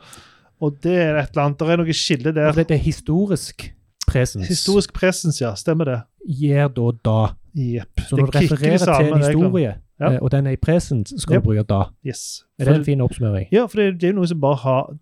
[0.61, 2.53] Og det er et eller annet, det er noe skille der.
[2.53, 3.73] Det, det er historisk
[4.07, 4.47] presens.
[4.47, 5.55] Historisk presens, ja.
[5.55, 6.03] Stemmer det?
[6.29, 7.35] Gjør da da.
[7.57, 7.89] Yep.
[8.09, 10.13] Så når du refererer til en historie, Ja.
[10.17, 11.43] eh, og den er i presen, skal Yep.
[11.43, 11.83] du bruke da.
[12.07, 12.43] Yes.
[12.59, 13.49] Er For det en fin oppsummering?
[13.55, 14.93] Ja, for det, det er jo noe som bare har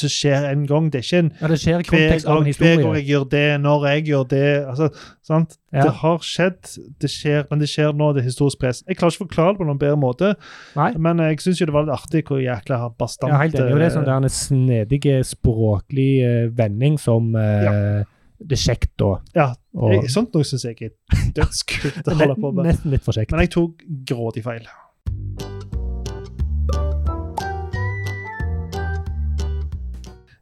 [0.00, 0.86] det skjer en gang.
[0.92, 3.24] Det er ikke en Ja, det skjer i kontekst av en hver gang jeg gjør
[3.34, 4.44] det, når jeg gjør det.
[4.70, 4.86] altså,
[5.26, 5.58] sant?
[5.74, 5.82] Ja.
[5.82, 6.70] Det har skjedd,
[7.02, 8.80] det skjer, men det skjer nå, det er historisk press.
[8.88, 10.30] Jeg klarer ikke å forklare det på noen bedre måte,
[10.78, 13.32] Nei, men jeg syns det var litt artig hvor jækla bastant.
[13.34, 18.04] Og det er sånn der en snedig språklig eh, vending som eh,
[18.38, 19.12] det er kjekt da.
[19.34, 20.94] Ja, Og, jeg, sånt noe syns jeg er
[21.38, 22.66] dødskult å holde på med.
[22.70, 23.32] Nesten litt for kjekt.
[23.34, 24.68] Men jeg tok grådig feil.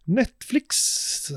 [0.07, 1.33] Netflix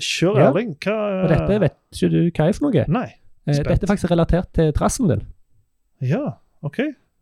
[0.00, 0.50] Kjør, Ja.
[0.50, 0.74] Erling.
[0.80, 2.84] Hva Og dette vet ikke du hva er for noe.
[2.88, 3.08] Nei.
[3.46, 3.68] Eh, spent.
[3.68, 5.22] Dette er faktisk relatert til trassen din.
[6.00, 6.80] Ja, OK.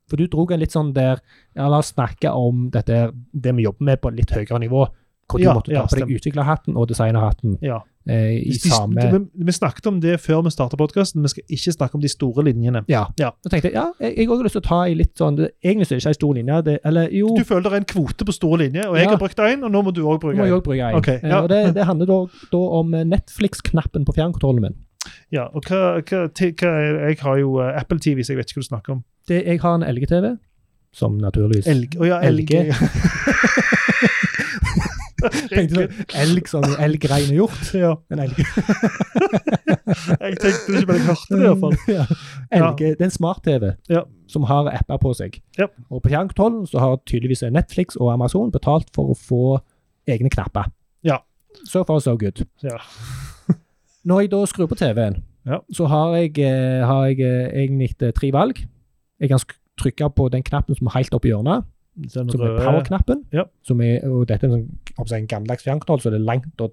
[0.09, 1.21] For du drog en litt sånn der
[1.57, 4.87] ja, La oss snakke om dette, det vi jobber med på litt høyere nivå.
[5.31, 7.81] Hvor du Ja, måtte ta ja, på deg utviklerhatten og designerhatten Ja.
[8.09, 11.23] Eh, i De, samme vi, snakket om det før vi starta podkasten.
[11.25, 12.85] Vi skal ikke snakke om de store linjene.
[12.89, 13.07] Ja.
[13.19, 13.31] Ja.
[13.45, 15.87] Da tenkte jeg ja, jeg har også lyst til å ta i litt sånn Egentlig
[15.89, 16.59] så er det ikke en stor linje.
[16.69, 19.11] Det, eller jo, Du føler det er en kvote på store linjer, og jeg Ja.
[19.11, 20.59] har brukt én, og nå må du òg bruke må jeg én.
[20.59, 20.95] òg bruke en.
[21.01, 21.43] Ok, Eh, ja.
[21.43, 22.19] og det, det handler da,
[22.53, 24.75] da om Netflix-knappen på fjernkontrollen min.
[25.33, 26.73] Ja, og hva, hva, hva
[27.11, 29.05] Jeg har jo eh, Apple TV, så jeg vet ikke hva du snakker om.
[29.29, 30.37] Det, jeg har en LG-TV,
[30.95, 31.97] som naturligvis Elg.
[32.01, 32.53] oh ja, LG.
[32.69, 32.75] LG.
[35.51, 37.71] Tenkte sånn, elg som elgrein er gjort.
[37.77, 37.95] ja.
[38.13, 38.37] En elg.
[39.15, 41.77] Jeg tenkte ikke, men jeg hørte det iallfall.
[41.97, 42.05] Ja.
[42.71, 44.03] LG, det er en smart-TV Ja.
[44.31, 45.39] som har apper på seg.
[45.59, 45.67] Ja.
[45.91, 49.43] Og på kjernkontrollen så har tydeligvis Netflix og Amazon betalt for å få
[50.11, 50.71] egne knapper.
[51.05, 51.19] Ja.
[51.69, 52.45] So far, so good.
[52.65, 52.79] Ja.
[54.09, 55.59] Når jeg da skrur på TV-en, Ja.
[55.77, 58.63] så har jeg, eh, har jeg eh, egentlig eh, tre valg.
[59.21, 59.39] Jeg kan
[59.81, 61.65] trykke på den knappen som er helt oppi hjørnet,
[61.97, 63.25] Den som er power-knappen.
[63.33, 63.45] Ja.
[63.63, 64.65] Som er, og dette er en,
[64.99, 66.73] sånn, en gammeldags fjernknoll, så det er langt å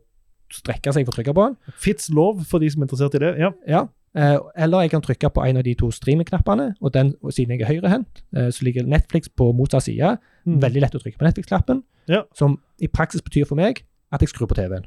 [0.51, 1.57] strekke seg for å trykke på den.
[1.79, 3.33] Fits lov for de som er interessert i det.
[3.39, 3.51] Ja.
[3.69, 3.83] Ja.
[4.17, 7.53] Eh, eller jeg kan trykke på en av de to streaming-knappene, og den, og siden
[7.55, 10.17] jeg er høyrehendt, eh, så ligger Netflix på motsatt side.
[10.45, 10.57] Mm.
[10.65, 12.23] Veldig lett å trykke på Netflix-knappen, Ja.
[12.35, 14.85] som i praksis betyr for meg at jeg skrur på TV-en.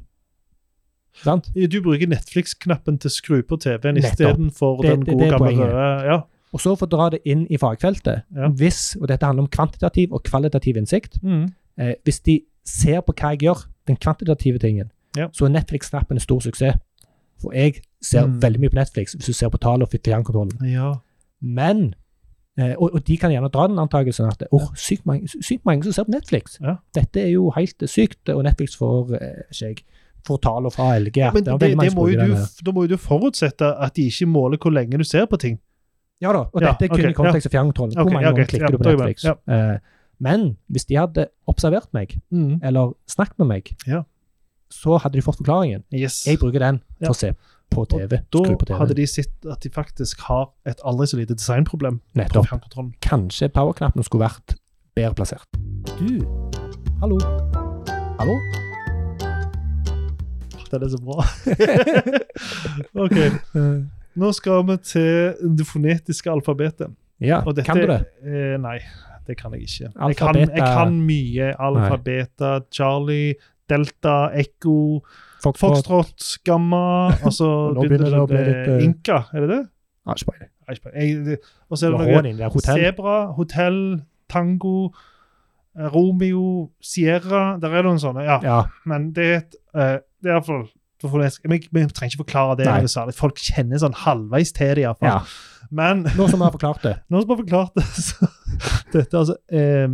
[1.22, 1.48] Sant?
[1.54, 5.84] Du bruker Netflix-knappen til å skru på TV-en istedenfor den gode gamle røde.
[6.10, 6.16] Ja.
[6.54, 8.48] Og så for å dra det inn i fagfeltet, Ja.
[8.48, 11.48] hvis, og dette handler om kvantitativ og kvalitativ innsikt, Mm.
[11.78, 15.26] eh, hvis de ser på hva jeg gjør, den kvantitative tingen, Ja.
[15.32, 16.76] så er Netflix-knappen en stor suksess.
[17.42, 18.40] For jeg ser Mm.
[18.40, 20.62] veldig mye på Netflix hvis du ser på tallet og fjernkontrollen.
[20.72, 20.94] ja.
[21.42, 21.94] Men
[22.58, 25.82] eh, og, og de kan gjerne dra den antakelsen at oh, sykt, mange, sykt mange
[25.82, 26.58] som ser på Netflix.
[26.94, 29.76] Dette er jo helt sykt, og Netflix får eh, ikke jeg,
[30.26, 31.16] får fra LG.
[31.16, 32.16] Ja, Men det det, det må du,
[32.64, 35.58] da må jo du forutsette at de ikke måler hvor lenge du ser på ting.
[36.22, 37.96] Ja da, og dette er kun okay, i kontekst av fjernkontrollen.
[37.98, 39.24] Hvor mange ganger klikker du på Netflix?
[39.24, 39.78] Eh,
[40.22, 42.14] men hvis de hadde observert meg,
[42.62, 44.02] eller snakket med meg, Ja.
[44.70, 45.82] så hadde de fått forklaringen.
[45.92, 46.24] Yes.
[46.26, 47.32] Jeg bruker den for å se
[47.70, 48.20] på TV.
[48.30, 48.78] På Da TV.
[48.78, 52.46] hadde de sett at de faktisk har et aldri så lite designproblem Nettopp.
[52.70, 54.54] På Kanskje powerknappen skulle vært
[54.94, 55.48] bedre plassert.
[55.98, 56.22] Du,
[57.02, 57.18] hallo.
[58.20, 58.38] Hallo?
[60.70, 61.22] Den er så bra.
[63.04, 63.18] OK.
[64.20, 66.92] Nå skal vi til det fonetiske alfabetet.
[67.22, 68.00] Ja, dette, kan du det?
[68.26, 68.78] Eh, nei,
[69.26, 69.90] det kan jeg ikke.
[69.94, 71.52] Jeg kan, jeg kan mye.
[71.62, 73.34] Alfabeta, Charlie,
[73.70, 75.00] Delta, Ekko,
[75.44, 79.62] Foxtrot, Gamma altså, Og nå begynner det å bli litt, eh, Inka, er det det?
[80.04, 81.42] Ja, ikke peiling.
[81.68, 82.48] Og så er det noe.
[82.52, 82.80] Hotell.
[82.80, 83.82] Zebra, Hotell,
[84.32, 84.76] Tango,
[85.76, 88.38] eh, Romeo, Sierra Der er noen sånne, ja.
[88.44, 88.60] Ja.
[88.88, 90.66] Men det er et uh, Det er iallfall
[91.12, 92.66] vi, vi trenger ikke forklare det.
[92.68, 92.86] Nei.
[92.90, 93.14] særlig.
[93.18, 95.10] Folk kjenner sånn halvveis til det, iallfall.
[95.20, 95.20] ja.
[95.74, 96.90] Men Nå som vi har forklart det.
[97.10, 98.26] Nå som har forklart det, så
[98.92, 99.88] Dette altså eh,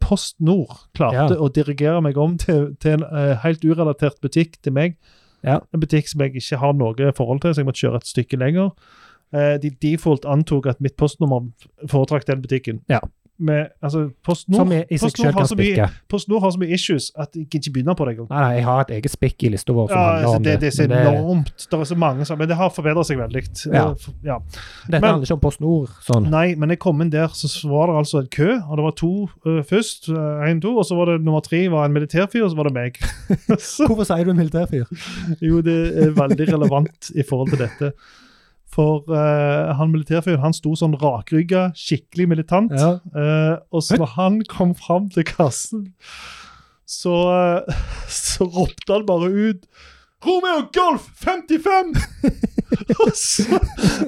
[0.00, 1.40] Post Nord klarte Ja.
[1.44, 4.96] å dirigere meg om til, til en eh, helt urelatert butikk til meg.
[5.44, 5.60] Ja.
[5.74, 8.40] En butikk som jeg ikke har noe forhold til, så jeg måtte kjøre et stykke
[8.40, 8.72] lenger.
[9.36, 11.46] Eh, de default antok at mitt postnummer
[11.92, 12.80] foretrakk den butikken.
[12.90, 13.00] Ja.
[13.42, 15.86] Med, altså, Post Nord, Som i, i seg Post har så mye.
[16.10, 18.28] Post har så mye issues at jeg ikke begynner på det engang.
[18.30, 20.70] Nei, nei, jeg har et eget spikk i lista vår Ja, altså, det, det.
[20.78, 21.66] det er det, enormt.
[21.66, 23.44] Det er så mange som, Men det har forbedret seg veldig.
[23.66, 23.84] Ja.
[23.90, 24.38] Eh, ja.
[24.86, 25.92] dette men- handler ikke om PostNord.
[26.06, 26.30] Sånn.
[26.32, 28.50] Nei, men jeg kom inn der, så var det altså en kø.
[28.62, 29.12] Og det var to
[29.46, 30.10] uh, først.
[30.48, 30.76] Én, to.
[30.78, 33.02] Og så var det nummer tre var en militærfyr, og så var det meg.
[33.88, 34.86] Hvorfor sier du militærfyr?
[35.42, 37.92] jo, det er veldig relevant i forhold til dette.
[38.72, 42.72] For uh, han militærfyren han sto sånn rakrygga, skikkelig militant.
[42.72, 42.94] Ja.
[43.12, 45.90] Uh, og så når han kom fram til kassen,
[46.88, 47.16] så,
[47.62, 47.82] uh,
[48.24, 49.66] så ropte han bare ut
[50.22, 51.96] Romeo Golf 55!
[53.02, 53.58] og så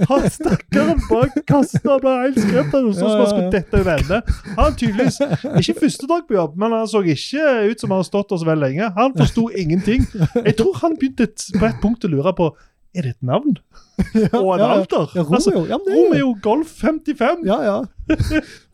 [0.08, 2.70] Han stakkaren bak kassen ble helt skremt.
[2.70, 4.20] Han så ut som han skulle dette over ende.
[4.58, 5.18] Han tydeligvis
[5.58, 8.40] ikke første dag på jobb, men han så ikke ut som han har stått der
[8.44, 8.92] så veldig lenge.
[8.98, 10.06] Han forsto ingenting.
[10.38, 12.52] Jeg tror han begynte på et punkt å lure på
[12.94, 13.56] er det et navn
[13.98, 14.68] og en ja, ja.
[14.78, 15.10] alder.
[15.14, 17.44] Ja, Altså, Ja, det Romeo Golf 55.
[17.46, 17.76] Ja, ja.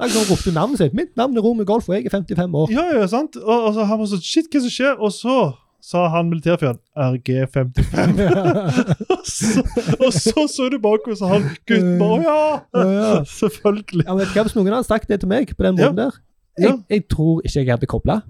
[0.00, 0.94] Han kan rope navnet sitt.
[0.96, 2.70] Mitt navn er Romeo Golf, og jeg er 55 år.
[2.74, 3.36] Ja, ja, sant?
[3.36, 4.96] Og, og så han var sånn Shit, hva som skjer?
[5.00, 5.36] Og så
[5.80, 7.84] sa han militærfyren RG55.
[9.12, 9.62] og, så,
[9.98, 12.40] og så så du bakover, så han gutten bare Å ja!
[12.76, 13.12] Ja, ja.
[13.28, 14.04] Selvfølgelig.
[14.06, 15.88] Ja, men vet du hva, Hvis noen hadde sagt det til meg på den Ja.
[15.88, 16.26] måten der Ja.
[16.60, 18.20] Jeg, jeg tror ikke jeg hadde kobla.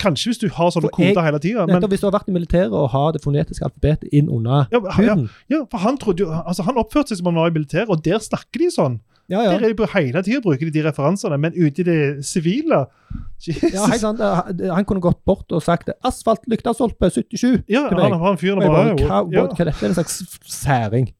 [0.00, 1.66] Kanskje hvis du har sånne For jeg- hele tida.
[1.66, 4.78] Men hvis du har vært i militæret og har det fonetiske alfabetet inn under ja,
[4.80, 5.30] ja, huden.
[5.50, 8.18] ja, for han trodde Altså, han oppførte seg som han var i militæret, og der
[8.18, 9.00] snakker de sånn.
[9.28, 9.54] Ja, ja.
[9.58, 12.86] Der er de hele tida bruker de de referansene, men ute i det sivile
[13.46, 13.86] ja.
[13.88, 14.20] Han
[14.74, 17.62] han kunne gått bort og sagt 'asfalt, lyktasolpe, 77'.
[17.68, 18.12] Ja, til meg.
[18.12, 19.46] han, han fyren bare, bare, hva, ja.
[19.46, 21.12] hva, hva dette er en slags særing.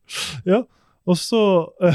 [0.47, 0.63] Ja,
[1.07, 1.95] Og så uh,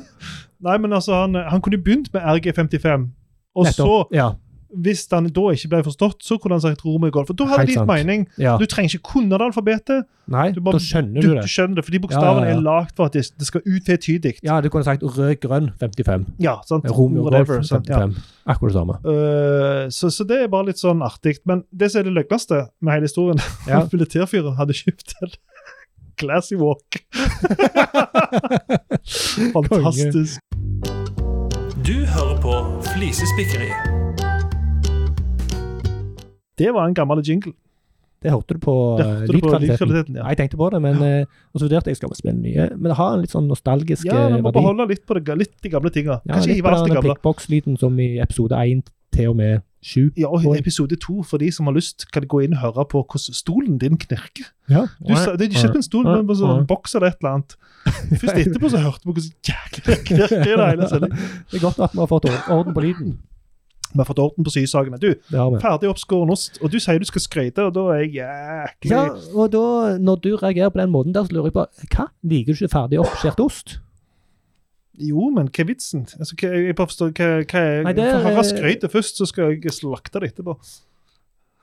[0.66, 3.08] Nei, men altså, han, han kunne begynt med RG55.
[3.54, 3.76] Og Nettopp.
[3.76, 4.30] så, Ja,
[4.72, 7.26] hvis han da ikke ble forstått, så kunne han sagt Romeo Golf.
[7.28, 8.24] For da hadde det gitt mening.
[8.40, 8.54] ja.
[8.56, 10.06] Du trenger ikke kunne det alfabetet.
[10.32, 12.56] Nei, Du bare- da skjønner Du, du du skjønner det, fordi bokstavene Ja, ja, ja.
[12.56, 14.38] er lagd for at det, det skal utvetydig.
[14.42, 16.24] Ja, du kunne sagt rød-grønn 55.
[16.40, 16.84] Ja, sant?
[16.88, 17.86] og Golf Whatever, sant?
[17.86, 17.98] Ja.
[17.98, 18.16] 55.
[18.46, 18.94] Akkurat det samme.
[19.04, 21.36] Uh, så, så det er bare litt sånn artig.
[21.44, 23.38] Men det som er det løgneste med hele historien,
[23.68, 23.84] Ja.
[23.92, 25.28] militærfyren hadde kjøpt en
[26.16, 27.04] Classy Walk.
[29.52, 30.40] Fantastisk.
[31.84, 33.76] Du hører på Flisespikkeriet.
[36.58, 37.52] Det var en gammel jingle.
[38.22, 40.20] Det hørte du på eh, lydkvaliteten.
[40.20, 40.28] ja.
[40.28, 41.24] Jeg tenkte på det, men ja.
[41.50, 42.68] og så vurderte jeg skal spille nye.
[42.76, 44.14] Men det har en litt sånn nostalgisk verdi.
[44.14, 44.60] Ja, vi eh, må verdi.
[44.60, 46.20] beholde litt på det, litt de gamle tinga.
[46.20, 47.08] Ja, Kanskje litt hive på alt det den gamle.
[47.08, 50.12] blikkbokslyden som i episode 1 til og med 7.
[50.16, 53.02] Ja, og episode to, for de som har lyst, kan gå inn og høre på
[53.02, 54.46] hvordan stolen din knirker.
[54.70, 54.86] Ja.
[55.02, 57.56] Du sa, det er ikke en stol, men en sånn boks eller et eller annet.
[58.22, 61.28] Først etterpå så hørte vi hvordan jæklig det knirker i det hele sendingen.
[61.50, 63.18] Det er godt at vi har fått orden på lyden.
[63.92, 65.00] Vi har fått orden på sysakene.
[65.02, 65.10] Du,
[65.60, 69.02] ferdig oppskåren ost, og du sier du skal skryte, og da er jeg jæklig Ja,
[69.34, 69.64] og da,
[70.00, 71.66] når du reagerer på den måten der, så lurer jeg på
[71.96, 72.06] hva?
[72.22, 73.80] Liker du ikke ferdig oppskåret ost?
[75.00, 76.06] Jo, men hva er vitsen?
[76.18, 79.26] Altså, hva, jeg bare forstår hva, hva er Nei, det for Har skrytet først, så
[79.28, 80.56] skal jeg slakte det etterpå.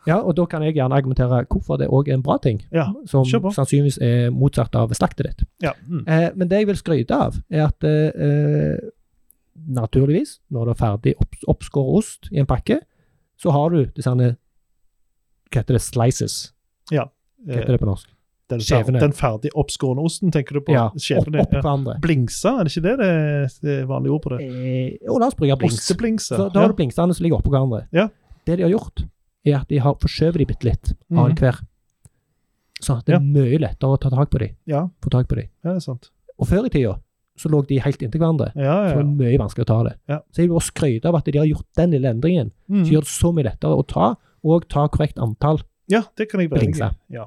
[0.07, 2.87] Ja, og da kan jeg gjerne argumentere hvorfor det òg er en bra ting, Ja,
[3.05, 5.43] som sannsynligvis er motsatt av slaktet ditt.
[5.61, 5.73] Ja.
[5.85, 6.05] Mm.
[6.07, 8.89] Eh, men det jeg vil skryte av, er at eh, eh,
[9.69, 12.79] naturligvis, når det er ferdig opp, oppskåret ost i en pakke,
[13.39, 15.81] så har du disse Hva heter det?
[15.83, 16.53] Slices.
[16.91, 17.09] Hva
[17.47, 18.09] Eh, heter det på norsk?
[18.49, 18.99] Den, skjevene.
[18.99, 20.73] den ferdig oppskårne osten, tenker du på?
[20.73, 21.41] Ja, opp, Skjevene?
[21.43, 21.61] opp Ja.
[21.61, 21.99] hverandre.
[22.01, 24.39] Blingsa, er det ikke det det er det vanlige ord på det?
[24.47, 25.77] Eh, jo, la oss bruke blings.
[25.77, 26.35] Osteblingsa.
[26.35, 27.83] Så da har du blingsene som ligger oppå hverandre.
[27.93, 28.07] Ja.
[28.45, 29.03] Det de har gjort,
[29.45, 31.19] er at de har forskjøvet de bitte litt, mm.
[31.19, 31.59] annenhver.
[32.81, 35.35] Sånn at det er mye lettere å ta tak på de, Ja, få tak på
[35.35, 35.43] de.
[35.63, 36.09] ja, det er sant.
[36.39, 36.95] Og før i tida
[37.39, 38.49] så lå de helt inntil hverandre.
[38.55, 38.89] Ja, ja.
[38.89, 39.03] Så det ja.
[39.03, 39.93] var mye vanskelig å ta det.
[40.11, 40.17] Ja.
[40.31, 42.83] Så jeg vil bare skryte av at de har gjort den lille endringen, Mm.
[42.85, 45.61] som gjør det så mye lettere å ta, og ta korrekt antall.
[45.89, 47.25] Ja, det kan jeg være enig i.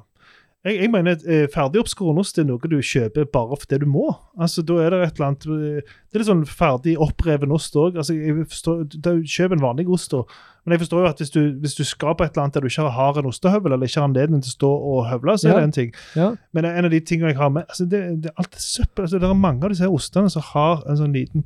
[0.63, 4.05] Jeg, jeg mener eh, ferdigoppskåren ost er noe du kjøper bare fordi du må.
[4.39, 7.75] Altså, Da er det et eller annet eh, Det er litt sånn ferdig oppreven ost
[7.75, 7.97] òg.
[7.99, 10.21] Altså, jeg forstår- da kjøp en vanlig ost, da.
[10.63, 12.61] Men jeg forstår jo at hvis du, hvis du skal på et eller annet der
[12.63, 15.49] du ikke har en ostehøvel, eller ikke har anledning til å stå og høvle, så
[15.49, 15.55] er Ja.
[15.59, 15.91] det en ting.
[16.15, 16.29] Ja.
[16.53, 19.03] Men en av de tingene jeg har med altså det, det, Alt er søppel.
[19.03, 21.43] Altså, det er mange av disse ostene som har en sånn liten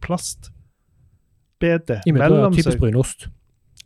[1.60, 3.28] møte mellom typisk brunost.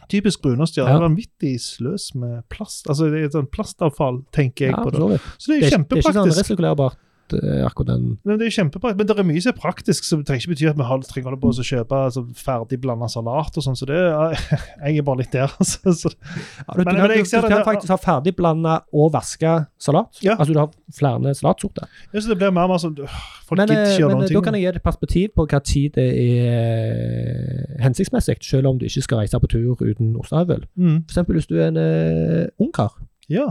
[0.09, 0.77] Typisk brunost.
[0.77, 0.87] Ja.
[0.87, 0.95] Ja.
[0.97, 2.87] Er vanvittig sløs med plast.
[2.87, 4.91] Altså, det er et sånn plastavfall, tenker jeg Ja, på.
[4.91, 5.21] det.
[5.37, 6.97] så det er Det jo kjempepraktisk det er ikke sånn resirkulerbart,
[7.37, 8.17] eh, akkurat den.
[8.25, 8.97] Men det er jo kjempepraktisk.
[9.01, 11.01] Men det er mye som er praktisk, så det trenger ikke bety at vi har,
[11.09, 13.77] trenger holde på å kjøpe altså, ferdig blanda salat og sånn.
[13.79, 13.99] Så det
[14.85, 15.51] jeg er bare litt der.
[15.59, 15.93] Altså.
[15.93, 20.19] Så, Ja, du, Men- du, men du, du kan faktisk ha ferdigblanda og vaska salat.
[20.23, 20.35] Ja.
[20.37, 21.87] Altså du har flere salatsorter.
[22.13, 23.07] ja, så det blir mer mer sånn øh,
[23.47, 24.37] Folk Men, gidder eh, ikke gjøre noen eh, ting.
[24.37, 28.79] da kan jeg gi et perspektiv på hva tid det er eh, hensiktsmessig, selv om
[28.79, 30.65] du ikke skal reise på tur uten ostehøvel.
[30.77, 30.97] mm.
[31.09, 32.93] Eksempel hvis du er en uh, ungkar,
[33.29, 33.47] Ja.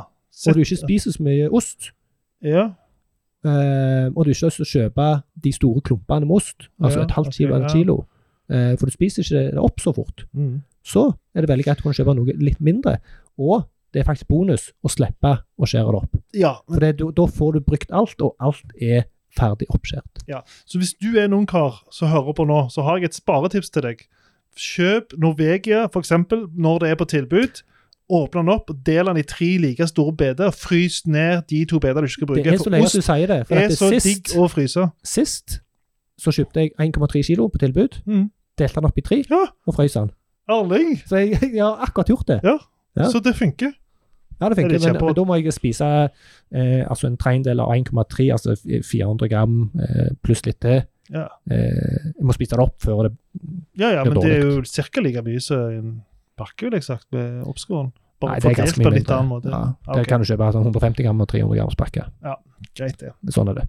[0.46, 1.90] og du ikke spiser så mye ost,
[2.42, 2.68] Ja.
[3.44, 5.08] Eh, og du ikke har lyst til å kjøpe
[5.44, 7.78] de store klumpene med ost, altså Ja, et halvt kilo eller et ja.
[7.80, 7.98] kilo,
[8.52, 10.62] uh, for du spiser ikke det opp så fort, Mm.
[10.84, 12.98] så er det veldig greit å kunne kjøpe noe litt mindre.
[13.38, 16.16] Og det er faktisk bonus å slippe å skjære det opp.
[16.34, 16.54] ja.
[16.68, 19.04] For det, da- får du brukt alt, og alt er
[19.36, 20.24] ferdig oppskjært.
[20.66, 23.70] Så hvis du er en ungkar som hører på nå, så har jeg et sparetips
[23.70, 24.06] til deg.
[24.56, 26.10] Kjøp Norvegia, f.eks.,
[26.56, 27.62] når det er på tilbud.
[28.10, 30.46] Åpne den opp, del den i tre like store beder.
[30.50, 32.42] og Frys ned de to bedene du ikke skal bruke.
[32.44, 33.40] Det er så lenge du sier det.
[33.46, 34.86] For er så sist, digg å fryse.
[35.04, 35.60] sist
[36.20, 38.30] så kjøpte jeg 1,3 kilo på tilbud, Mm.
[38.58, 39.44] delte den opp i tre Ja.
[39.66, 40.10] og frøs den.
[40.50, 40.96] Erling!
[41.06, 42.40] Så jeg, jeg har akkurat gjort det.
[42.44, 42.58] Ja.
[43.08, 43.72] Så det funker.
[44.40, 45.84] Ja, det Er funker, det men, men da må jeg spise
[46.52, 50.82] eh, altså en tredjedel av 1,3, altså 400 gram eh, pluss litt til.
[51.12, 53.78] Ja, Eh, jeg må spise det opp før det blir dårlig.
[53.78, 54.30] ja, ja men dårlig.
[54.30, 55.00] det er jo ca.
[55.00, 56.02] like mye som en
[56.40, 57.92] pakke, ville jeg sagt, med oppskåren.
[58.20, 59.18] Bare Nei, det er ganske på mye mindre.
[59.28, 59.48] måte.
[59.52, 62.02] Ja, Ah, det Der kan du kjøpe sånn 150 gram og 300 grams pakke.
[62.76, 63.12] Greit, det.
[63.32, 63.68] Sånn er det.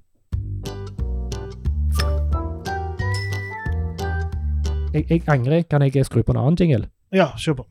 [4.94, 5.64] Jeg, jeg angrer.
[5.72, 6.90] Kan jeg skru på en annen jingle?
[7.16, 7.66] Ja, kjør på.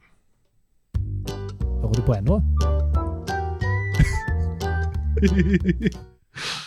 [1.83, 2.41] Hører du på ennå?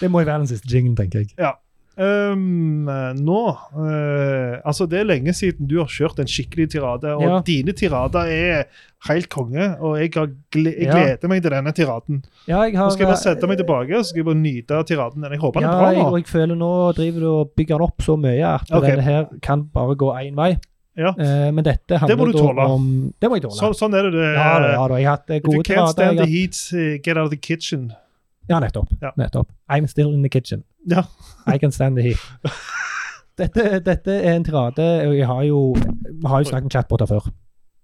[0.02, 1.32] Det må jo være den siste jinglen, tenker jeg.
[1.94, 2.88] Um,
[3.22, 7.42] nå uh, Altså, det er lenge siden du har kjørt en skikkelig tirade, og Ja.
[7.46, 8.64] dine tirader er
[9.06, 10.94] helt konge, og jeg, gle jeg Ja.
[10.94, 12.24] gleder meg til denne tiraden.
[12.48, 14.84] Ja, jeg har Nå skal jeg bare sette meg tilbake og skal jeg bare nyte
[14.90, 15.30] tiraden.
[15.30, 17.86] Jeg håper den er bra jeg, og jeg føler nå driver du og bygger den
[17.86, 18.90] opp så mye at okay.
[18.90, 20.58] denne her kan bare gå én vei.
[20.98, 21.10] Ja.
[21.18, 22.66] Uh, men dette Det må du tåle.
[22.70, 23.58] om Det må jeg tåle.
[23.58, 24.14] Så, sånn er det.
[24.14, 25.54] det ja, da, ja da, jeg har hatt gode tirader.
[25.54, 27.94] you can't stand the heat, eh, get out of the kitchen.
[28.50, 28.90] Ja, nettopp.
[29.02, 29.12] Ja.
[29.18, 29.50] nettopp.
[29.72, 30.64] I'm still in the kitchen.
[30.90, 31.04] Ja.
[31.48, 32.20] I can stand the heat.
[33.38, 35.74] Dette, dette er en tirade, Vi har jo,
[36.06, 37.32] vi har jo snakket om chatboter før.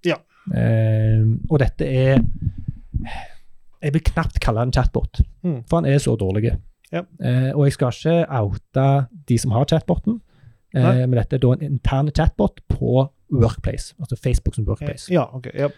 [0.05, 0.15] Ja.
[0.53, 2.19] Eh, og dette er
[3.81, 5.63] Jeg vil knapt kalle en chatbot, Mm.
[5.69, 6.51] for han er så dårlig.
[6.91, 7.01] Ja.
[7.23, 10.21] Eh, og jeg skal ikke oute de som har chatboten,
[10.75, 15.07] eh, men dette er da en intern chatbot på Workplace, altså Facebook som Workplace.
[15.13, 15.47] Ja, ok.
[15.53, 15.69] Ja.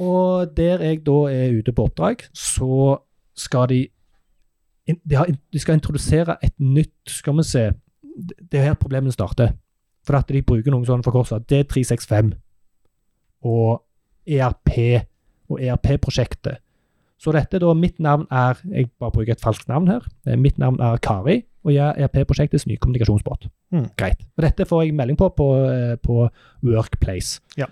[0.00, 2.98] Og der jeg da er ute på oppdrag, så
[3.34, 3.88] skal de
[4.86, 7.62] de, har, de skal introdusere et nytt Skal vi se
[8.12, 9.54] Det er her problemene starter.
[10.04, 11.40] For at de bruker noen sånne forkortelser.
[11.48, 12.34] D365
[13.44, 13.80] og
[14.28, 14.76] ERP
[15.50, 16.60] og ERP-prosjektet.
[17.20, 20.04] Så dette da, mitt navn er Jeg bare bruker et falskt navn her.
[20.26, 23.48] Eh, Mitt navn er Kari, og jeg er ERP-prosjektets nye kommunikasjonsbåt.
[23.72, 23.88] Mm.
[23.96, 24.20] Greit.
[24.36, 26.28] Og dette får jeg melding på på, eh, på
[26.62, 27.40] Workplace.
[27.56, 27.66] Ja.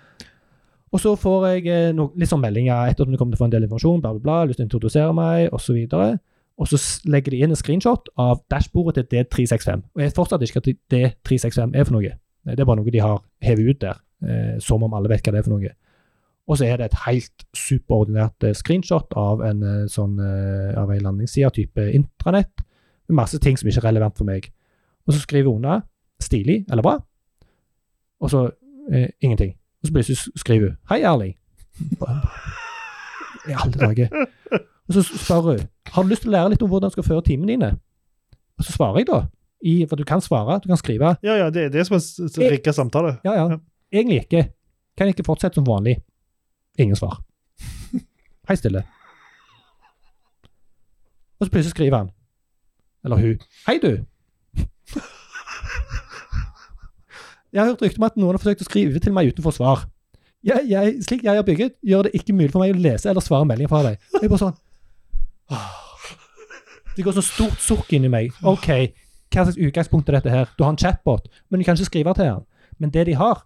[0.92, 3.42] Og så får jeg eh, no, litt sånn meldinger etter at det kommer til å
[3.42, 5.78] få en del informasjon, bla, bla, bla, lyst til å introdusere meg, osv.
[6.60, 9.86] Og så legger de inn en screenshot av dashbordet til D365.
[9.94, 12.16] Og jeg vet fortsatt ikke hva D365 er for noe.
[12.44, 15.32] Det er bare noe de har hevet ut der, eh, som om alle vet hva
[15.32, 15.72] det er for noe.
[16.50, 21.06] Og så er det et helt superordinært eh, screenshot av en eh, sånn av en
[21.06, 22.66] landingsside type intranett,
[23.08, 24.50] med masse ting som ikke er relevant for meg.
[25.08, 25.80] Og så skriver under
[26.22, 27.00] 'stilig' eller 'bra',
[28.20, 28.50] og så
[28.92, 29.56] eh, ingenting.
[29.82, 31.36] Og så plutselig skriver hun 'Hei, Erling'.
[33.48, 34.08] I alle dager.
[34.88, 35.60] Og så spør hun
[35.92, 37.78] 'Har du lyst til å lære litt om hvordan du skal føre timene dine?'
[38.58, 39.26] Og så svarer jeg da.
[39.64, 41.16] I, for du kan svare, du kan skrive.
[41.22, 43.18] ja, ja, det er det som er rigga samtale.
[43.24, 43.48] Ja, ja.
[43.50, 43.58] Ja.
[43.92, 44.42] Egentlig ikke.
[44.96, 45.96] Kan jeg ikke fortsette som vanlig?
[46.78, 47.22] Ingen svar.
[48.48, 48.82] Hei stille.
[51.40, 52.10] Og så plutselig skriver han.
[53.04, 53.38] Eller hun.
[53.66, 54.04] Hei, du.
[57.52, 59.46] Jeg har hørt rykte om at noen har forsøkt å skrive til meg uten å
[59.46, 59.84] få svar.
[60.42, 63.22] Jeg, jeg, slik jeg har bygget, gjør det ikke mulig for meg å lese eller
[63.22, 64.00] svare meldinger fra deg.
[64.18, 64.56] Jeg bare sånn
[65.52, 65.70] åh.
[66.96, 68.34] Det går så stort sukk inni meg.
[68.44, 68.68] OK,
[69.32, 70.50] hva slags utgangspunkt er dette her?
[70.58, 72.42] Du har en chatbot, men du kan ikke skrive til han.
[72.82, 73.44] Men det de har,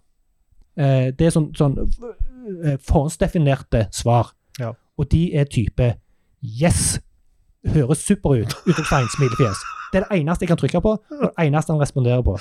[0.78, 4.32] eh, det er sånn, sånn eh, forhåndsdefinerte svar.
[4.58, 4.72] Ja.
[4.98, 5.92] Og de er type
[6.42, 6.98] yes.
[7.66, 8.56] høres super ut.
[8.66, 9.62] Utropstegn, smilefjes.
[9.92, 12.34] Det er det eneste jeg kan trykke på, og det eneste han responderer på.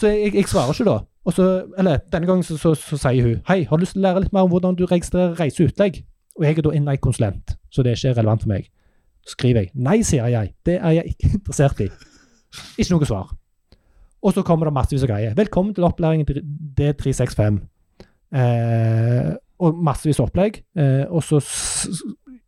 [0.00, 0.96] Så jeg, jeg, svarer ikke da.
[1.24, 1.44] Og så,
[1.78, 4.24] eller denne gangen så, så, så sier hun Hei, har du lyst til å lære
[4.24, 6.02] litt mer om hvordan du registrerer reise og utlegg?
[6.34, 8.66] Og jeg er da innleiekonsulent, så det er ikke relevant for meg.
[9.24, 10.52] Så skriver jeg nei, sier jeg.
[10.66, 11.88] Det er jeg ikke interessert i.
[12.78, 13.30] Ikke noe svar.
[14.24, 15.36] Og så kommer det massevis av greier.
[15.36, 16.42] Velkommen til opplæringen til
[16.80, 17.60] D365.
[18.34, 19.30] Eh,
[19.62, 20.62] og massevis opplegg.
[20.76, 21.40] Eh, og så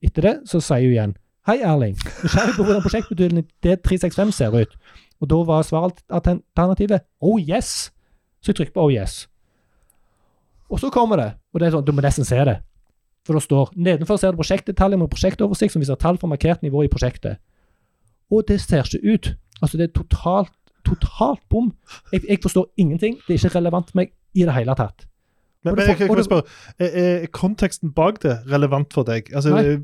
[0.02, 1.94] etter det så sier hun igjen Hei, Erling.
[2.24, 4.72] Nysgjerrig på hvordan prosjektbetydningen D365 ser ut.
[5.20, 7.90] Og da var svaralternativet Oh yes.
[8.40, 9.24] Så jeg trykker på Oh yes.
[10.70, 12.57] Og så kommer det, og det er sånn, du må nesten se det.
[13.26, 16.85] For det står nedenfor ser du prosjektdetaljer med prosjektoversikt som viser tall for markert nivå
[16.87, 17.40] i prosjektet.
[18.31, 19.33] Og det ser ikke ut.
[19.62, 20.52] Altså, det er totalt,
[20.87, 21.72] totalt bom.
[22.12, 23.18] Jeg, jeg forstår ingenting.
[23.26, 25.07] Det er ikke relevant for meg i det hele tatt.
[25.66, 26.46] Men, men jeg kan spørre,
[26.79, 29.31] er, er konteksten bak det relevant for deg?
[29.35, 29.79] Altså, Nei.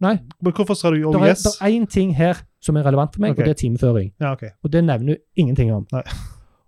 [0.00, 0.16] Nei.
[0.42, 1.42] Men hvorfor sa du oh er, yes?
[1.42, 3.42] det er én ting her som er relevant for meg, okay.
[3.42, 4.12] og det er timeføring.
[4.20, 4.42] Ja, ok.
[4.62, 5.86] Og det nevner hun ingenting om.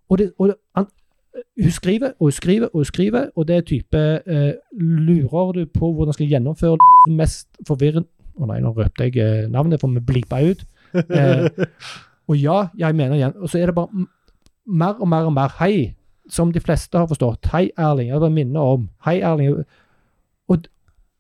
[0.09, 0.87] Og, det, og det, han,
[1.63, 5.67] hun skriver og hun skriver og hun skriver, og det er type eh, Lurer du
[5.79, 9.81] på hvordan skal jeg gjennomføre det mest forvirrende Å nei, nå røpte jeg eh, navnet,
[9.81, 10.67] for vi blipa ut.
[10.93, 11.49] Eh,
[12.29, 13.37] Og ja, jeg mener igjen.
[13.39, 14.07] Og så er det bare
[14.67, 15.53] mer og mer og mer.
[15.61, 15.95] Hei,
[16.31, 17.47] som de fleste har forstått.
[17.53, 18.11] Hei, Erling.
[18.11, 18.89] Jeg bare minner om.
[19.07, 19.63] Hei, Erling.
[20.49, 20.67] Og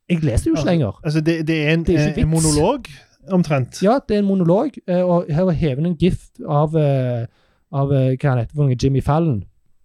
[0.08, 1.00] jeg leser jo ikke Altså, lenger.
[1.04, 2.88] altså, det, det er en, Det er ikke en monolog,
[3.32, 3.80] omtrent.
[3.82, 7.26] Ja, det er en monolog, eh, og her hever hun en gif av, eh,
[7.72, 9.40] av eh, hva han heter for noe, Jimmy Fallon,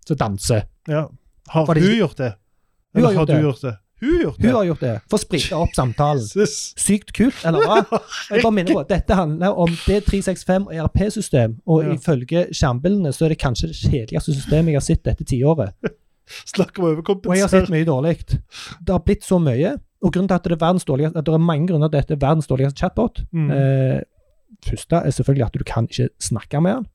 [0.06, 0.68] som danser.
[0.88, 1.08] Ja.
[1.50, 2.34] Har Fordi, hun gjort det?
[2.96, 3.42] Hun har gjort har du det.
[3.48, 3.78] gjort det?
[4.02, 4.46] Hun har gjort det.
[4.48, 6.22] Hun har gjort det, for å sprite opp samtalen.
[6.36, 6.54] Jesus.
[6.78, 8.00] Sykt kult, eller hva?
[8.32, 11.94] Jeg bare minner på, Dette handler om D365 og ERP-system, og Ja.
[11.98, 15.74] ifølge skjermbildene så er det kanskje det kjedeligste systemet jeg har sett dette tiåret.
[16.54, 18.16] Snakk om Og jeg har sett mye dårlig.
[18.30, 19.76] Det har blitt så mye.
[20.02, 22.08] Og grunnen til at det er verdens dårligste, at det er mange grunner til at
[22.08, 23.22] dette er verdens dårligste chatbot.
[23.32, 23.52] Mm.
[23.52, 24.00] Eh,
[24.68, 26.90] første er selvfølgelig at du kan ikke snakke med den.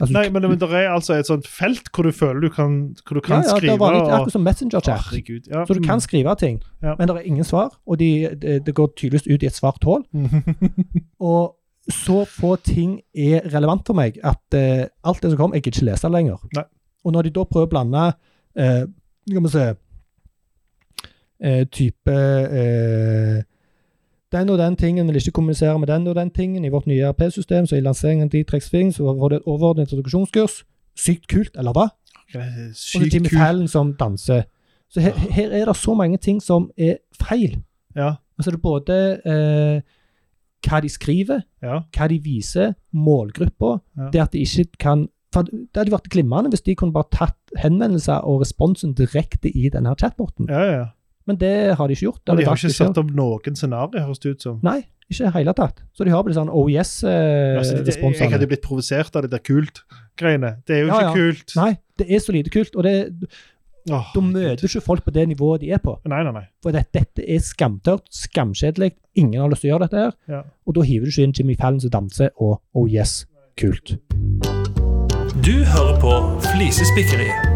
[0.00, 2.74] Altså, Nei, men, men det er altså et sånt felt hvor du føler du kan,
[3.06, 5.06] hvor du kan ja, ja, det skrive Det var litt, akkurat som Messenger-chat.
[5.48, 5.62] Ja.
[5.64, 8.10] Så du kan skrive ting, men det er ingen svar, og de,
[8.42, 10.04] det, det går tydeligst ut i et svart hull.
[10.12, 10.44] Mm.
[11.30, 11.56] Og
[11.90, 15.80] så få ting er relevant for meg at eh, alt det som kom, jeg gidder
[15.80, 16.42] ikke lese lenger.
[16.56, 16.66] Nei.
[17.04, 18.02] Og når de da prøver å blande
[18.60, 18.82] eh,
[19.24, 19.62] Skal vi se
[21.44, 23.42] eh, Type eh,
[24.32, 27.08] Den og den tingen vil ikke kommunisere med den og den tingen i vårt nye
[27.10, 30.62] RP-system, så i lanseringen av D-Trex så var det et overordnet introduksjonskurs.
[30.94, 31.88] Sykt kult, eller hva?
[32.32, 34.44] Det er Og så Sykt Fallon som danser.
[34.90, 37.58] Så her, her er det så mange ting som er feil.
[37.96, 38.14] Ja.
[38.38, 39.80] Altså det er både eh,
[40.66, 41.80] hva de skriver, ja.
[41.96, 43.78] hva de viser, målgruppa.
[43.98, 44.10] Ja.
[44.12, 47.52] Det at de ikke kan for Det hadde vært glimrende hvis de kunne bare tatt
[47.62, 50.48] henvendelser og responsen direkte i denne chatboten.
[50.50, 50.86] ja, ja.
[51.30, 52.22] Men det har de ikke gjort.
[52.34, 54.56] Og de har ikke satt opp noen scenarioer, høres det ut som.
[54.66, 55.78] Nei, ikke i det hele tatt.
[55.94, 57.78] Så de har blitt sånn oh yes-responsene.
[57.78, 58.32] jeg yes-responsene.
[58.34, 60.56] hadde blitt provosert av det der kult-greiene.
[60.66, 61.14] Det er jo Ja, ikke ja.
[61.18, 61.56] kult.
[61.58, 61.70] Nei,
[62.02, 62.74] det er så lite kult.
[62.78, 62.94] Og det,
[63.90, 65.96] oh, da møter du ikke folk på det nivået de er på.
[66.10, 66.44] Nei, nei, nei.
[66.62, 68.92] For det, dette er skamtørt, skamkjedelig.
[69.18, 70.14] Ingen har lyst til å gjøre dette her.
[70.30, 70.42] Ja.
[70.66, 73.24] Og da hiver du ikke inn Jimmy Fallon som danser, og oh yes,
[73.58, 73.96] kult.
[75.42, 76.14] Du hører på
[76.52, 77.49] Flisespikkeriet.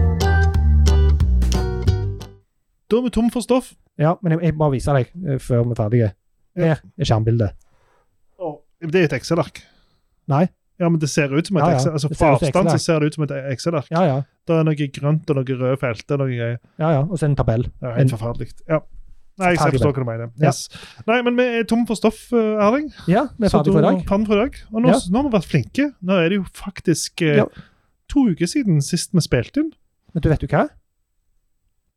[2.90, 3.74] Da er vi tom for stoff.
[3.98, 6.12] Ja, men jeg, jeg bare viser deg eh, før vi er ferdige.
[6.56, 7.52] Her er skjermbildet.
[8.84, 9.62] Det er et Excel-ark.
[10.28, 10.46] Nei.
[10.82, 11.76] Ja, men det ser ut som et Ja, ja.
[11.78, 11.92] Excel.
[11.94, 12.80] Altså, Det Fra ser ut som avstand så Excel-ark.
[12.84, 13.86] ser det ut som et Excel-ark.
[13.94, 14.16] Ja, ja.
[14.46, 16.18] Det er noe grønt og noe røde felter.
[16.20, 16.58] Noe greier.
[16.78, 17.00] ja, ja.
[17.06, 17.64] Og så en tabell.
[17.80, 18.50] Ja, En- helt forferdelig.
[18.68, 18.80] Ja.
[19.38, 19.80] Nei, jeg Forferdelig.
[19.80, 20.28] forstår hva du mener.
[20.38, 20.46] Ja.
[20.46, 20.68] Yes.
[21.06, 22.92] Nei, men vi er tom for stoff, eh, Erling.
[23.08, 24.04] Ja, vi er Så ferdige for i da- dag.
[24.06, 24.54] Ferdig for i dag.
[24.74, 24.98] Og nå, Ja.
[25.10, 25.94] nå har vi vært flinke.
[26.04, 27.44] Nå er det jo faktisk eh, Ja.
[28.08, 29.72] to uker siden sist vi spilte inn.
[30.12, 30.68] Men du vet du hva?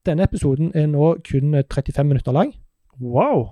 [0.07, 2.53] Denne episoden er nå kun eh, 35 minutter lang.
[3.01, 3.49] Wow!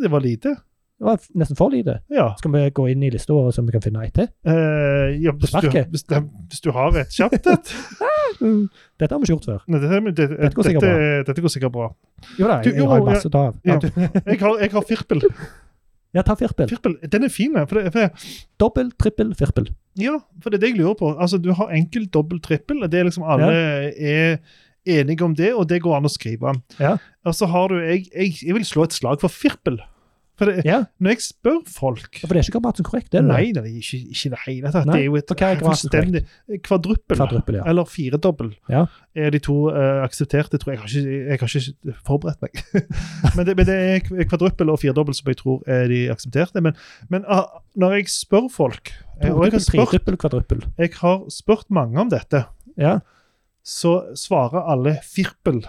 [0.00, 0.56] Det var lite.
[1.00, 1.98] Det var nesten for lite.
[2.12, 2.26] Ja.
[2.38, 4.26] Skal vi gå inn i lista vår så vi kan finne ei til?
[4.44, 6.04] Eh, ja hvis, du, hvis,
[6.50, 7.72] hvis du har et kjapt et
[8.40, 9.62] Dette har vi ikke gjort før.
[9.68, 11.88] Nei, dette, det, Dette går sikkert dette, dette går sikkert bra.
[12.38, 13.58] Jo da, Du, jeg, jo, har masse å ta av.
[13.68, 13.76] Ja.
[13.80, 14.06] Ja.
[14.30, 15.26] Jeg har, jeg har firpel.
[16.10, 16.66] Ja, ta firpel.
[16.66, 16.96] firpel.
[17.06, 17.52] Den er fin.
[17.70, 18.24] For det, for,
[18.58, 19.68] Dobbel, trippel, firpel.
[20.00, 21.12] ja, for det er det jeg lurer på.
[21.14, 22.80] Altså, Du har enkel, dobbel, trippel.
[22.90, 23.52] Det er liksom alle
[23.94, 24.40] er
[24.88, 26.54] enige om det, og det går an å skrive.
[26.80, 26.96] Ja.
[27.26, 29.80] Og så har du jeg, jeg, jeg vil slå et slag for firpel.
[30.40, 33.26] For det, Ja, når jeg spør folk for det er ikke grammatisk korrekt, det er
[33.26, 33.32] det.
[33.34, 34.86] Nei, nei, ikke, ikke det hele tatt.
[34.88, 37.18] Nei, Det er jo et er grammatisk fullstendig kvadruppel.
[37.18, 37.66] Kvadruppel, ja.
[37.68, 38.54] Eller firedobbel.
[38.72, 38.86] Ja.
[39.20, 40.80] Er de to uh, aksepterte, tror jeg.
[40.80, 42.64] Jeg har ikke, jeg har ikke forberedt meg.
[43.36, 46.64] men, det, men det er kvadruppel og firedobbel som jeg tror er de aksepterte.
[46.64, 46.80] Men,
[47.12, 52.00] men uh, når jeg spør folk jeg, Og jeg har, spurt, jeg har spurt mange
[52.00, 52.46] om dette,
[52.80, 53.02] Ja.
[53.70, 55.62] Så svarer alle firpel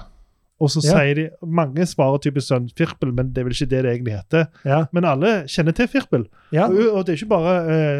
[0.61, 0.93] og så Ja.
[0.93, 4.13] sier de Mange svarer typisk sånn firpel, men det er vel ikke det det egentlig
[4.19, 4.47] heter.
[4.65, 4.83] Ja.
[4.93, 6.27] Men alle kjenner til firpel.
[6.53, 6.67] ja.
[6.69, 7.55] Og, og det er ikke bare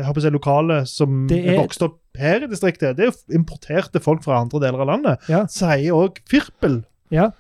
[0.06, 2.98] eh, si, lokale som Det er vokst opp her i distriktet.
[2.98, 5.26] Det er importerte folk fra andre deler av landet.
[5.32, 5.46] Ja.
[5.50, 6.84] Sier òg firpel.
[7.10, 7.32] Ja.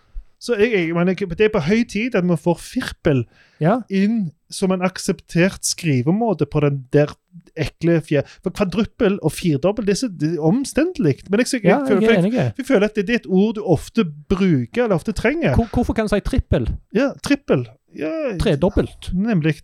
[0.41, 3.19] Så jeg, jeg mener, det er på høy tid at vi får firpel
[3.61, 3.75] ja.
[3.93, 7.13] inn som en akseptert skrivemåte på den der
[7.61, 8.25] ekle fjer...
[8.41, 11.19] For kvadruppel og firdobbel det er så det er omstendelig.
[11.29, 13.29] Men jeg, jeg, ja jeg, føler- er jeg, jeg føler at det, det er et
[13.29, 15.53] ord du ofte bruker, eller ofte trenger.
[15.59, 16.67] Hvor- Hvorfor kan du si trippel?
[16.97, 17.67] Ja, trippel.
[17.95, 18.11] Ja,
[18.41, 19.11] Tredobbelt?
[19.13, 19.59] Nemlig.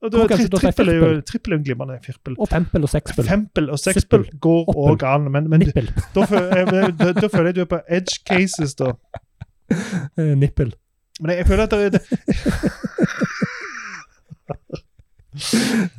[0.00, 2.36] Og da, tri, trippel er jo trippel er en glimrende firpel.
[2.40, 3.26] Og fempel og sekspel?
[3.28, 6.24] Fempel og sekspel går òg an, men, men da, da
[7.28, 8.94] føler jeg du er på edge cases, da.
[10.18, 10.72] Eh, Nippel.
[11.20, 12.02] Men jeg, jeg føler at det er det,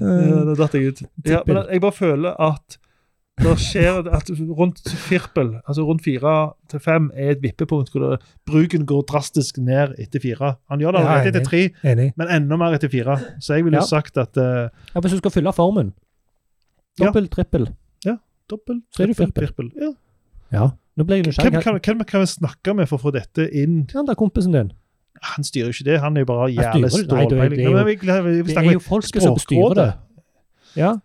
[0.02, 1.02] Eh, da datt jeg ut.
[1.24, 2.76] Ja, men jeg bare føler at
[3.42, 4.28] det skjer at
[4.60, 6.34] rundt firpel, altså rundt fire
[6.70, 10.52] til fem, er et vippepunkt hvor det, bruken går drastisk ned etter fire.
[10.70, 11.36] Han gjør det Ja, allerede enig.
[11.40, 12.10] etter tre, Enig.
[12.20, 13.16] men enda mer etter fire.
[13.40, 13.88] Så jeg ville Ja.
[13.88, 15.94] sagt at uh, Ja, Hvis du skal fylle formen.
[17.00, 17.06] Ja.
[17.12, 17.30] trippel.
[17.30, 17.70] trippel.
[18.52, 19.72] dobbel, trippel, firpel.
[19.80, 19.94] Ja.
[20.52, 20.70] Ja.
[20.98, 21.64] Nå ble jeg Hvem, nysgjerrig.
[21.64, 23.88] kan, hvem kan vi snakke med for å få dette inn?
[23.94, 24.72] Han der kompisen din.
[25.22, 26.92] Han styrer jo ikke det, han er jo bare jævlig det.
[26.92, 29.94] Det er- er jo- er folket som bestyrer det.
[30.76, 30.98] Ja,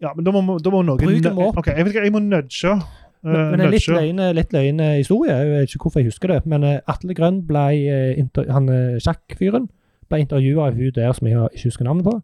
[0.00, 1.56] Ja, men da må, da må noen Bruk dem opp.
[1.58, 2.64] Ok, jeg vet ikke, jeg må nudge.
[2.70, 2.82] uh,
[3.24, 3.96] men, men en litt nudge.
[3.98, 5.32] løgn, litt løgn eh, historie.
[5.34, 6.46] Jeg vet ikke hvorfor jeg husker det.
[6.46, 9.66] Men eh, Atle Grønn ble eh, han eh, sjakkfyren
[10.08, 12.22] ble intervjua av hun der som jeg ikke husker navnet på.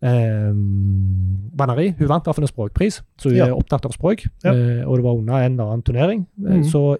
[0.00, 1.88] Um, Vanneri.
[1.98, 3.46] Hun vant iallfall en språkpris, så hun Ja.
[3.48, 4.26] er opptatt av språk.
[4.44, 4.52] Ja.
[4.52, 6.26] eh, og det var under en eller annen turnering.
[6.46, 6.64] Eh, Mhm.
[6.64, 6.96] så,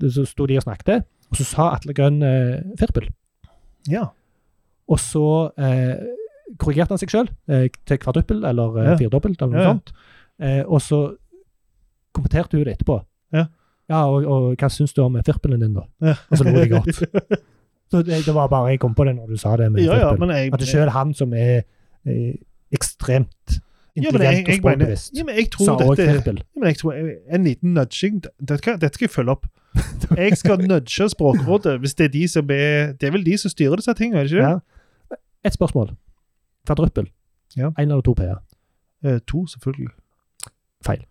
[0.00, 3.08] så sto de og snakket, og så sa Atle Grønn eh, firpel.
[3.88, 4.06] Ja.
[4.88, 5.96] Og så eh,
[6.58, 9.92] korrigerte han seg sjøl eh, til kvadruppel eller eh, firdobbelt eller noe sånt.
[10.40, 11.16] Eh, og så
[12.14, 13.02] kommenterte hun det etterpå.
[13.32, 13.46] Ja.
[13.88, 15.84] Ja, og, og hva syns du om firpelen din, da?
[16.00, 16.14] Ja.
[16.30, 16.88] Og så lo de godt.
[17.90, 19.94] Så det, det var bare jeg kom på det når du sa det med ja,
[19.96, 20.28] ja, firpel.
[20.28, 21.62] Ja, jeg, At det sjøl han som er eh,
[22.72, 23.60] ekstremt
[24.02, 26.92] ja, jeg, intelligent og språkbevisst, ja, men jeg tror dette ja, men jeg tror
[27.34, 29.46] En liten nudging Dette skal, dette skal jeg følge opp.
[30.16, 33.50] Jeg skal nudge Språkrådet hvis det er de som er Det er vel de som
[33.50, 34.42] styrer disse tingene, ikke det?
[34.42, 35.16] Ja.
[35.44, 35.96] Et spørsmål.
[36.66, 37.08] Kvadruppel.
[37.56, 37.70] Ja.
[37.78, 38.38] Én eller to p-er.
[39.04, 39.88] Eh, to, selvfølgelig.
[40.86, 41.04] Feil.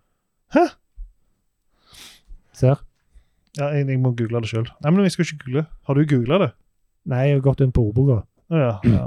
[0.54, 0.64] Hæ?
[2.52, 2.84] Ser?
[3.58, 4.68] Ja, jeg, jeg må google det sjøl.
[4.84, 5.64] Nei, men jeg skal ikke google.
[5.86, 6.50] Har du googla det?
[7.08, 8.20] Nei, jeg har gått inn på ordboka.
[8.52, 8.76] Ja.
[8.84, 9.06] ja.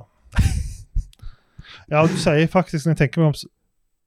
[1.91, 3.39] Ja, du sier faktisk når jeg tenker meg om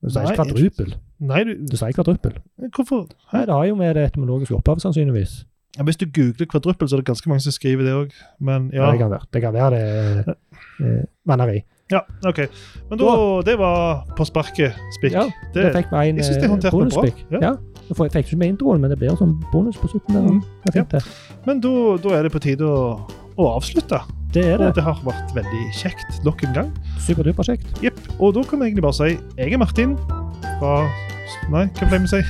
[0.05, 0.95] Du sier ikke kvadrupel.
[1.25, 2.39] Nei, du Du sier kvadruppel.
[2.77, 3.07] Hvorfor?
[3.33, 5.43] Nei, det har jo med det etymologiske opphavet, sannsynligvis.
[5.77, 8.11] Ja, hvis du googler kvadruppel, så er det ganske mange som skriver det òg.
[8.41, 8.87] Men Ja.
[8.87, 8.91] ja.
[8.93, 10.35] Det kan være det, kan være det
[10.81, 11.63] eh, vanneri.
[11.91, 12.01] ja.
[12.27, 12.39] OK.
[12.91, 15.13] Men da, det var på sparket, Spikk.
[15.13, 15.25] Ja,
[15.55, 17.05] det, Det fikk vi en jeg synes det eh, håndterte meg bra.
[17.31, 17.41] Ja.
[17.49, 17.57] Ja.
[17.89, 20.15] Jeg fikk ikke med introen, men det blir sånn bonus på slutten.
[20.17, 20.43] Mm.
[20.73, 21.03] Det.
[21.47, 23.01] Men da, da er det på tide å,
[23.37, 24.01] å avslutte.
[24.33, 24.69] Det er det.
[24.69, 26.71] Og det har vært veldig kjekt nok en gang.
[27.03, 27.67] Superduper kjekt.
[27.83, 27.99] Jepp.
[28.19, 29.97] Og da kan vi egentlig bare si jeg er Martin
[30.61, 30.85] fra
[31.51, 32.21] Nei, hva pleier vi å si?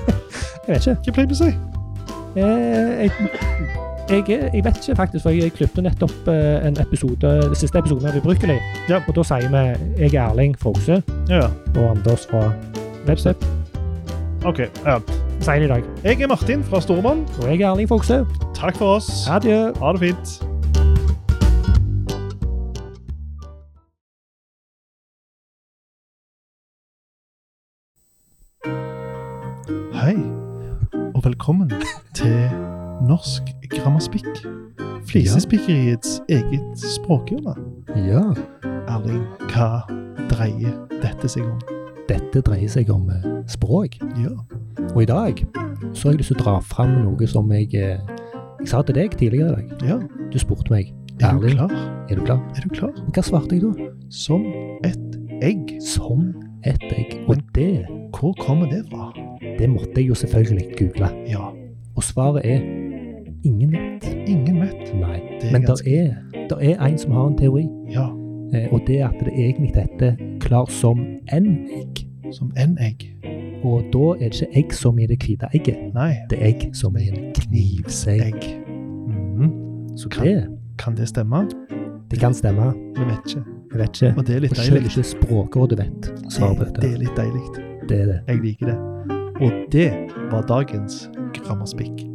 [0.66, 0.94] Jeg vet ikke.
[1.04, 1.50] Hva pleier vi å si?
[2.34, 3.10] Eh, jeg,
[4.10, 8.08] jeg, jeg vet ikke, faktisk, for jeg klippet nettopp eh, en episode, den siste episoden
[8.10, 8.56] av Ubrukelig.
[8.90, 8.98] Ja.
[9.06, 9.64] Og da sier vi
[10.00, 10.72] jeg er Erling fra
[11.30, 12.48] Ja, og Anders fra
[13.06, 13.44] Webstep.
[14.44, 14.64] OK.
[14.84, 14.98] Ja.
[15.44, 15.84] Sier det i dag.
[16.04, 17.26] Jeg er Martin fra Stormann.
[17.38, 18.24] Og jeg er Erling fra
[18.56, 19.28] Takk for oss.
[19.28, 19.72] Adjø.
[19.80, 20.53] Ha det fint.
[30.04, 30.16] Hei,
[31.14, 31.70] og velkommen
[32.14, 32.50] til
[33.08, 33.42] Norsk
[33.72, 34.26] grammaspikk.
[35.08, 37.54] Flisespikkeriets eget språkhjørne.
[38.08, 38.20] Ja.
[38.92, 39.68] Erling, hva
[40.28, 41.56] dreier dette seg om?
[42.10, 43.96] Dette dreier seg om eh, språk.
[44.20, 44.34] Ja.
[44.92, 45.40] Og i dag
[45.94, 47.96] så har jeg lyst til å dra fram noe som jeg eh,
[48.60, 49.88] Jeg sa til deg tidligere i dag.
[49.88, 49.98] ja.
[50.32, 50.92] Du spurte meg
[51.22, 51.72] Er du klar?
[52.10, 52.40] er du klar?
[52.56, 52.92] Er du klar?
[53.06, 53.88] Og hva svarte jeg da?
[54.10, 54.44] Som
[54.84, 55.78] et egg.
[55.80, 56.34] Som
[56.64, 57.20] et egg.
[57.28, 59.08] Og det, Hvor kommer det fra?
[59.58, 61.08] Det måtte jeg jo selvfølgelig google.
[61.28, 61.48] Ja,
[61.96, 62.60] Og svaret er
[63.44, 64.04] ingen vet.
[64.28, 64.94] ingen vet.
[65.00, 65.20] Nei.
[65.40, 66.14] Det Men Men det er,
[66.50, 68.06] der er en som har en teori, Ja,
[68.54, 70.98] eh, og det er at det egentlig heter klar som
[71.32, 72.06] en egg.
[72.32, 73.10] som en egg.
[73.64, 76.70] Og da er det ikke egg som i det hvite egget, Nei, det er egg
[76.74, 78.20] som i en knivsegg.
[78.20, 78.60] egg.
[79.08, 79.96] Mhm.
[79.96, 80.46] Så Kan- det,
[80.78, 81.48] Kan det stemme?
[82.10, 82.72] det kan stemme.
[82.96, 83.44] Vi vet ikke.
[83.72, 84.14] Jeg vet ikke.
[84.18, 84.90] Og det er litt Og selv deilig.
[84.98, 87.42] ikke Språkrådet vet svaret på Det, det er litt deilig.
[87.88, 88.20] Det er det.
[88.28, 88.93] Jeg liker det.
[89.40, 89.90] Og det
[90.30, 92.13] var dagens grammaspikk.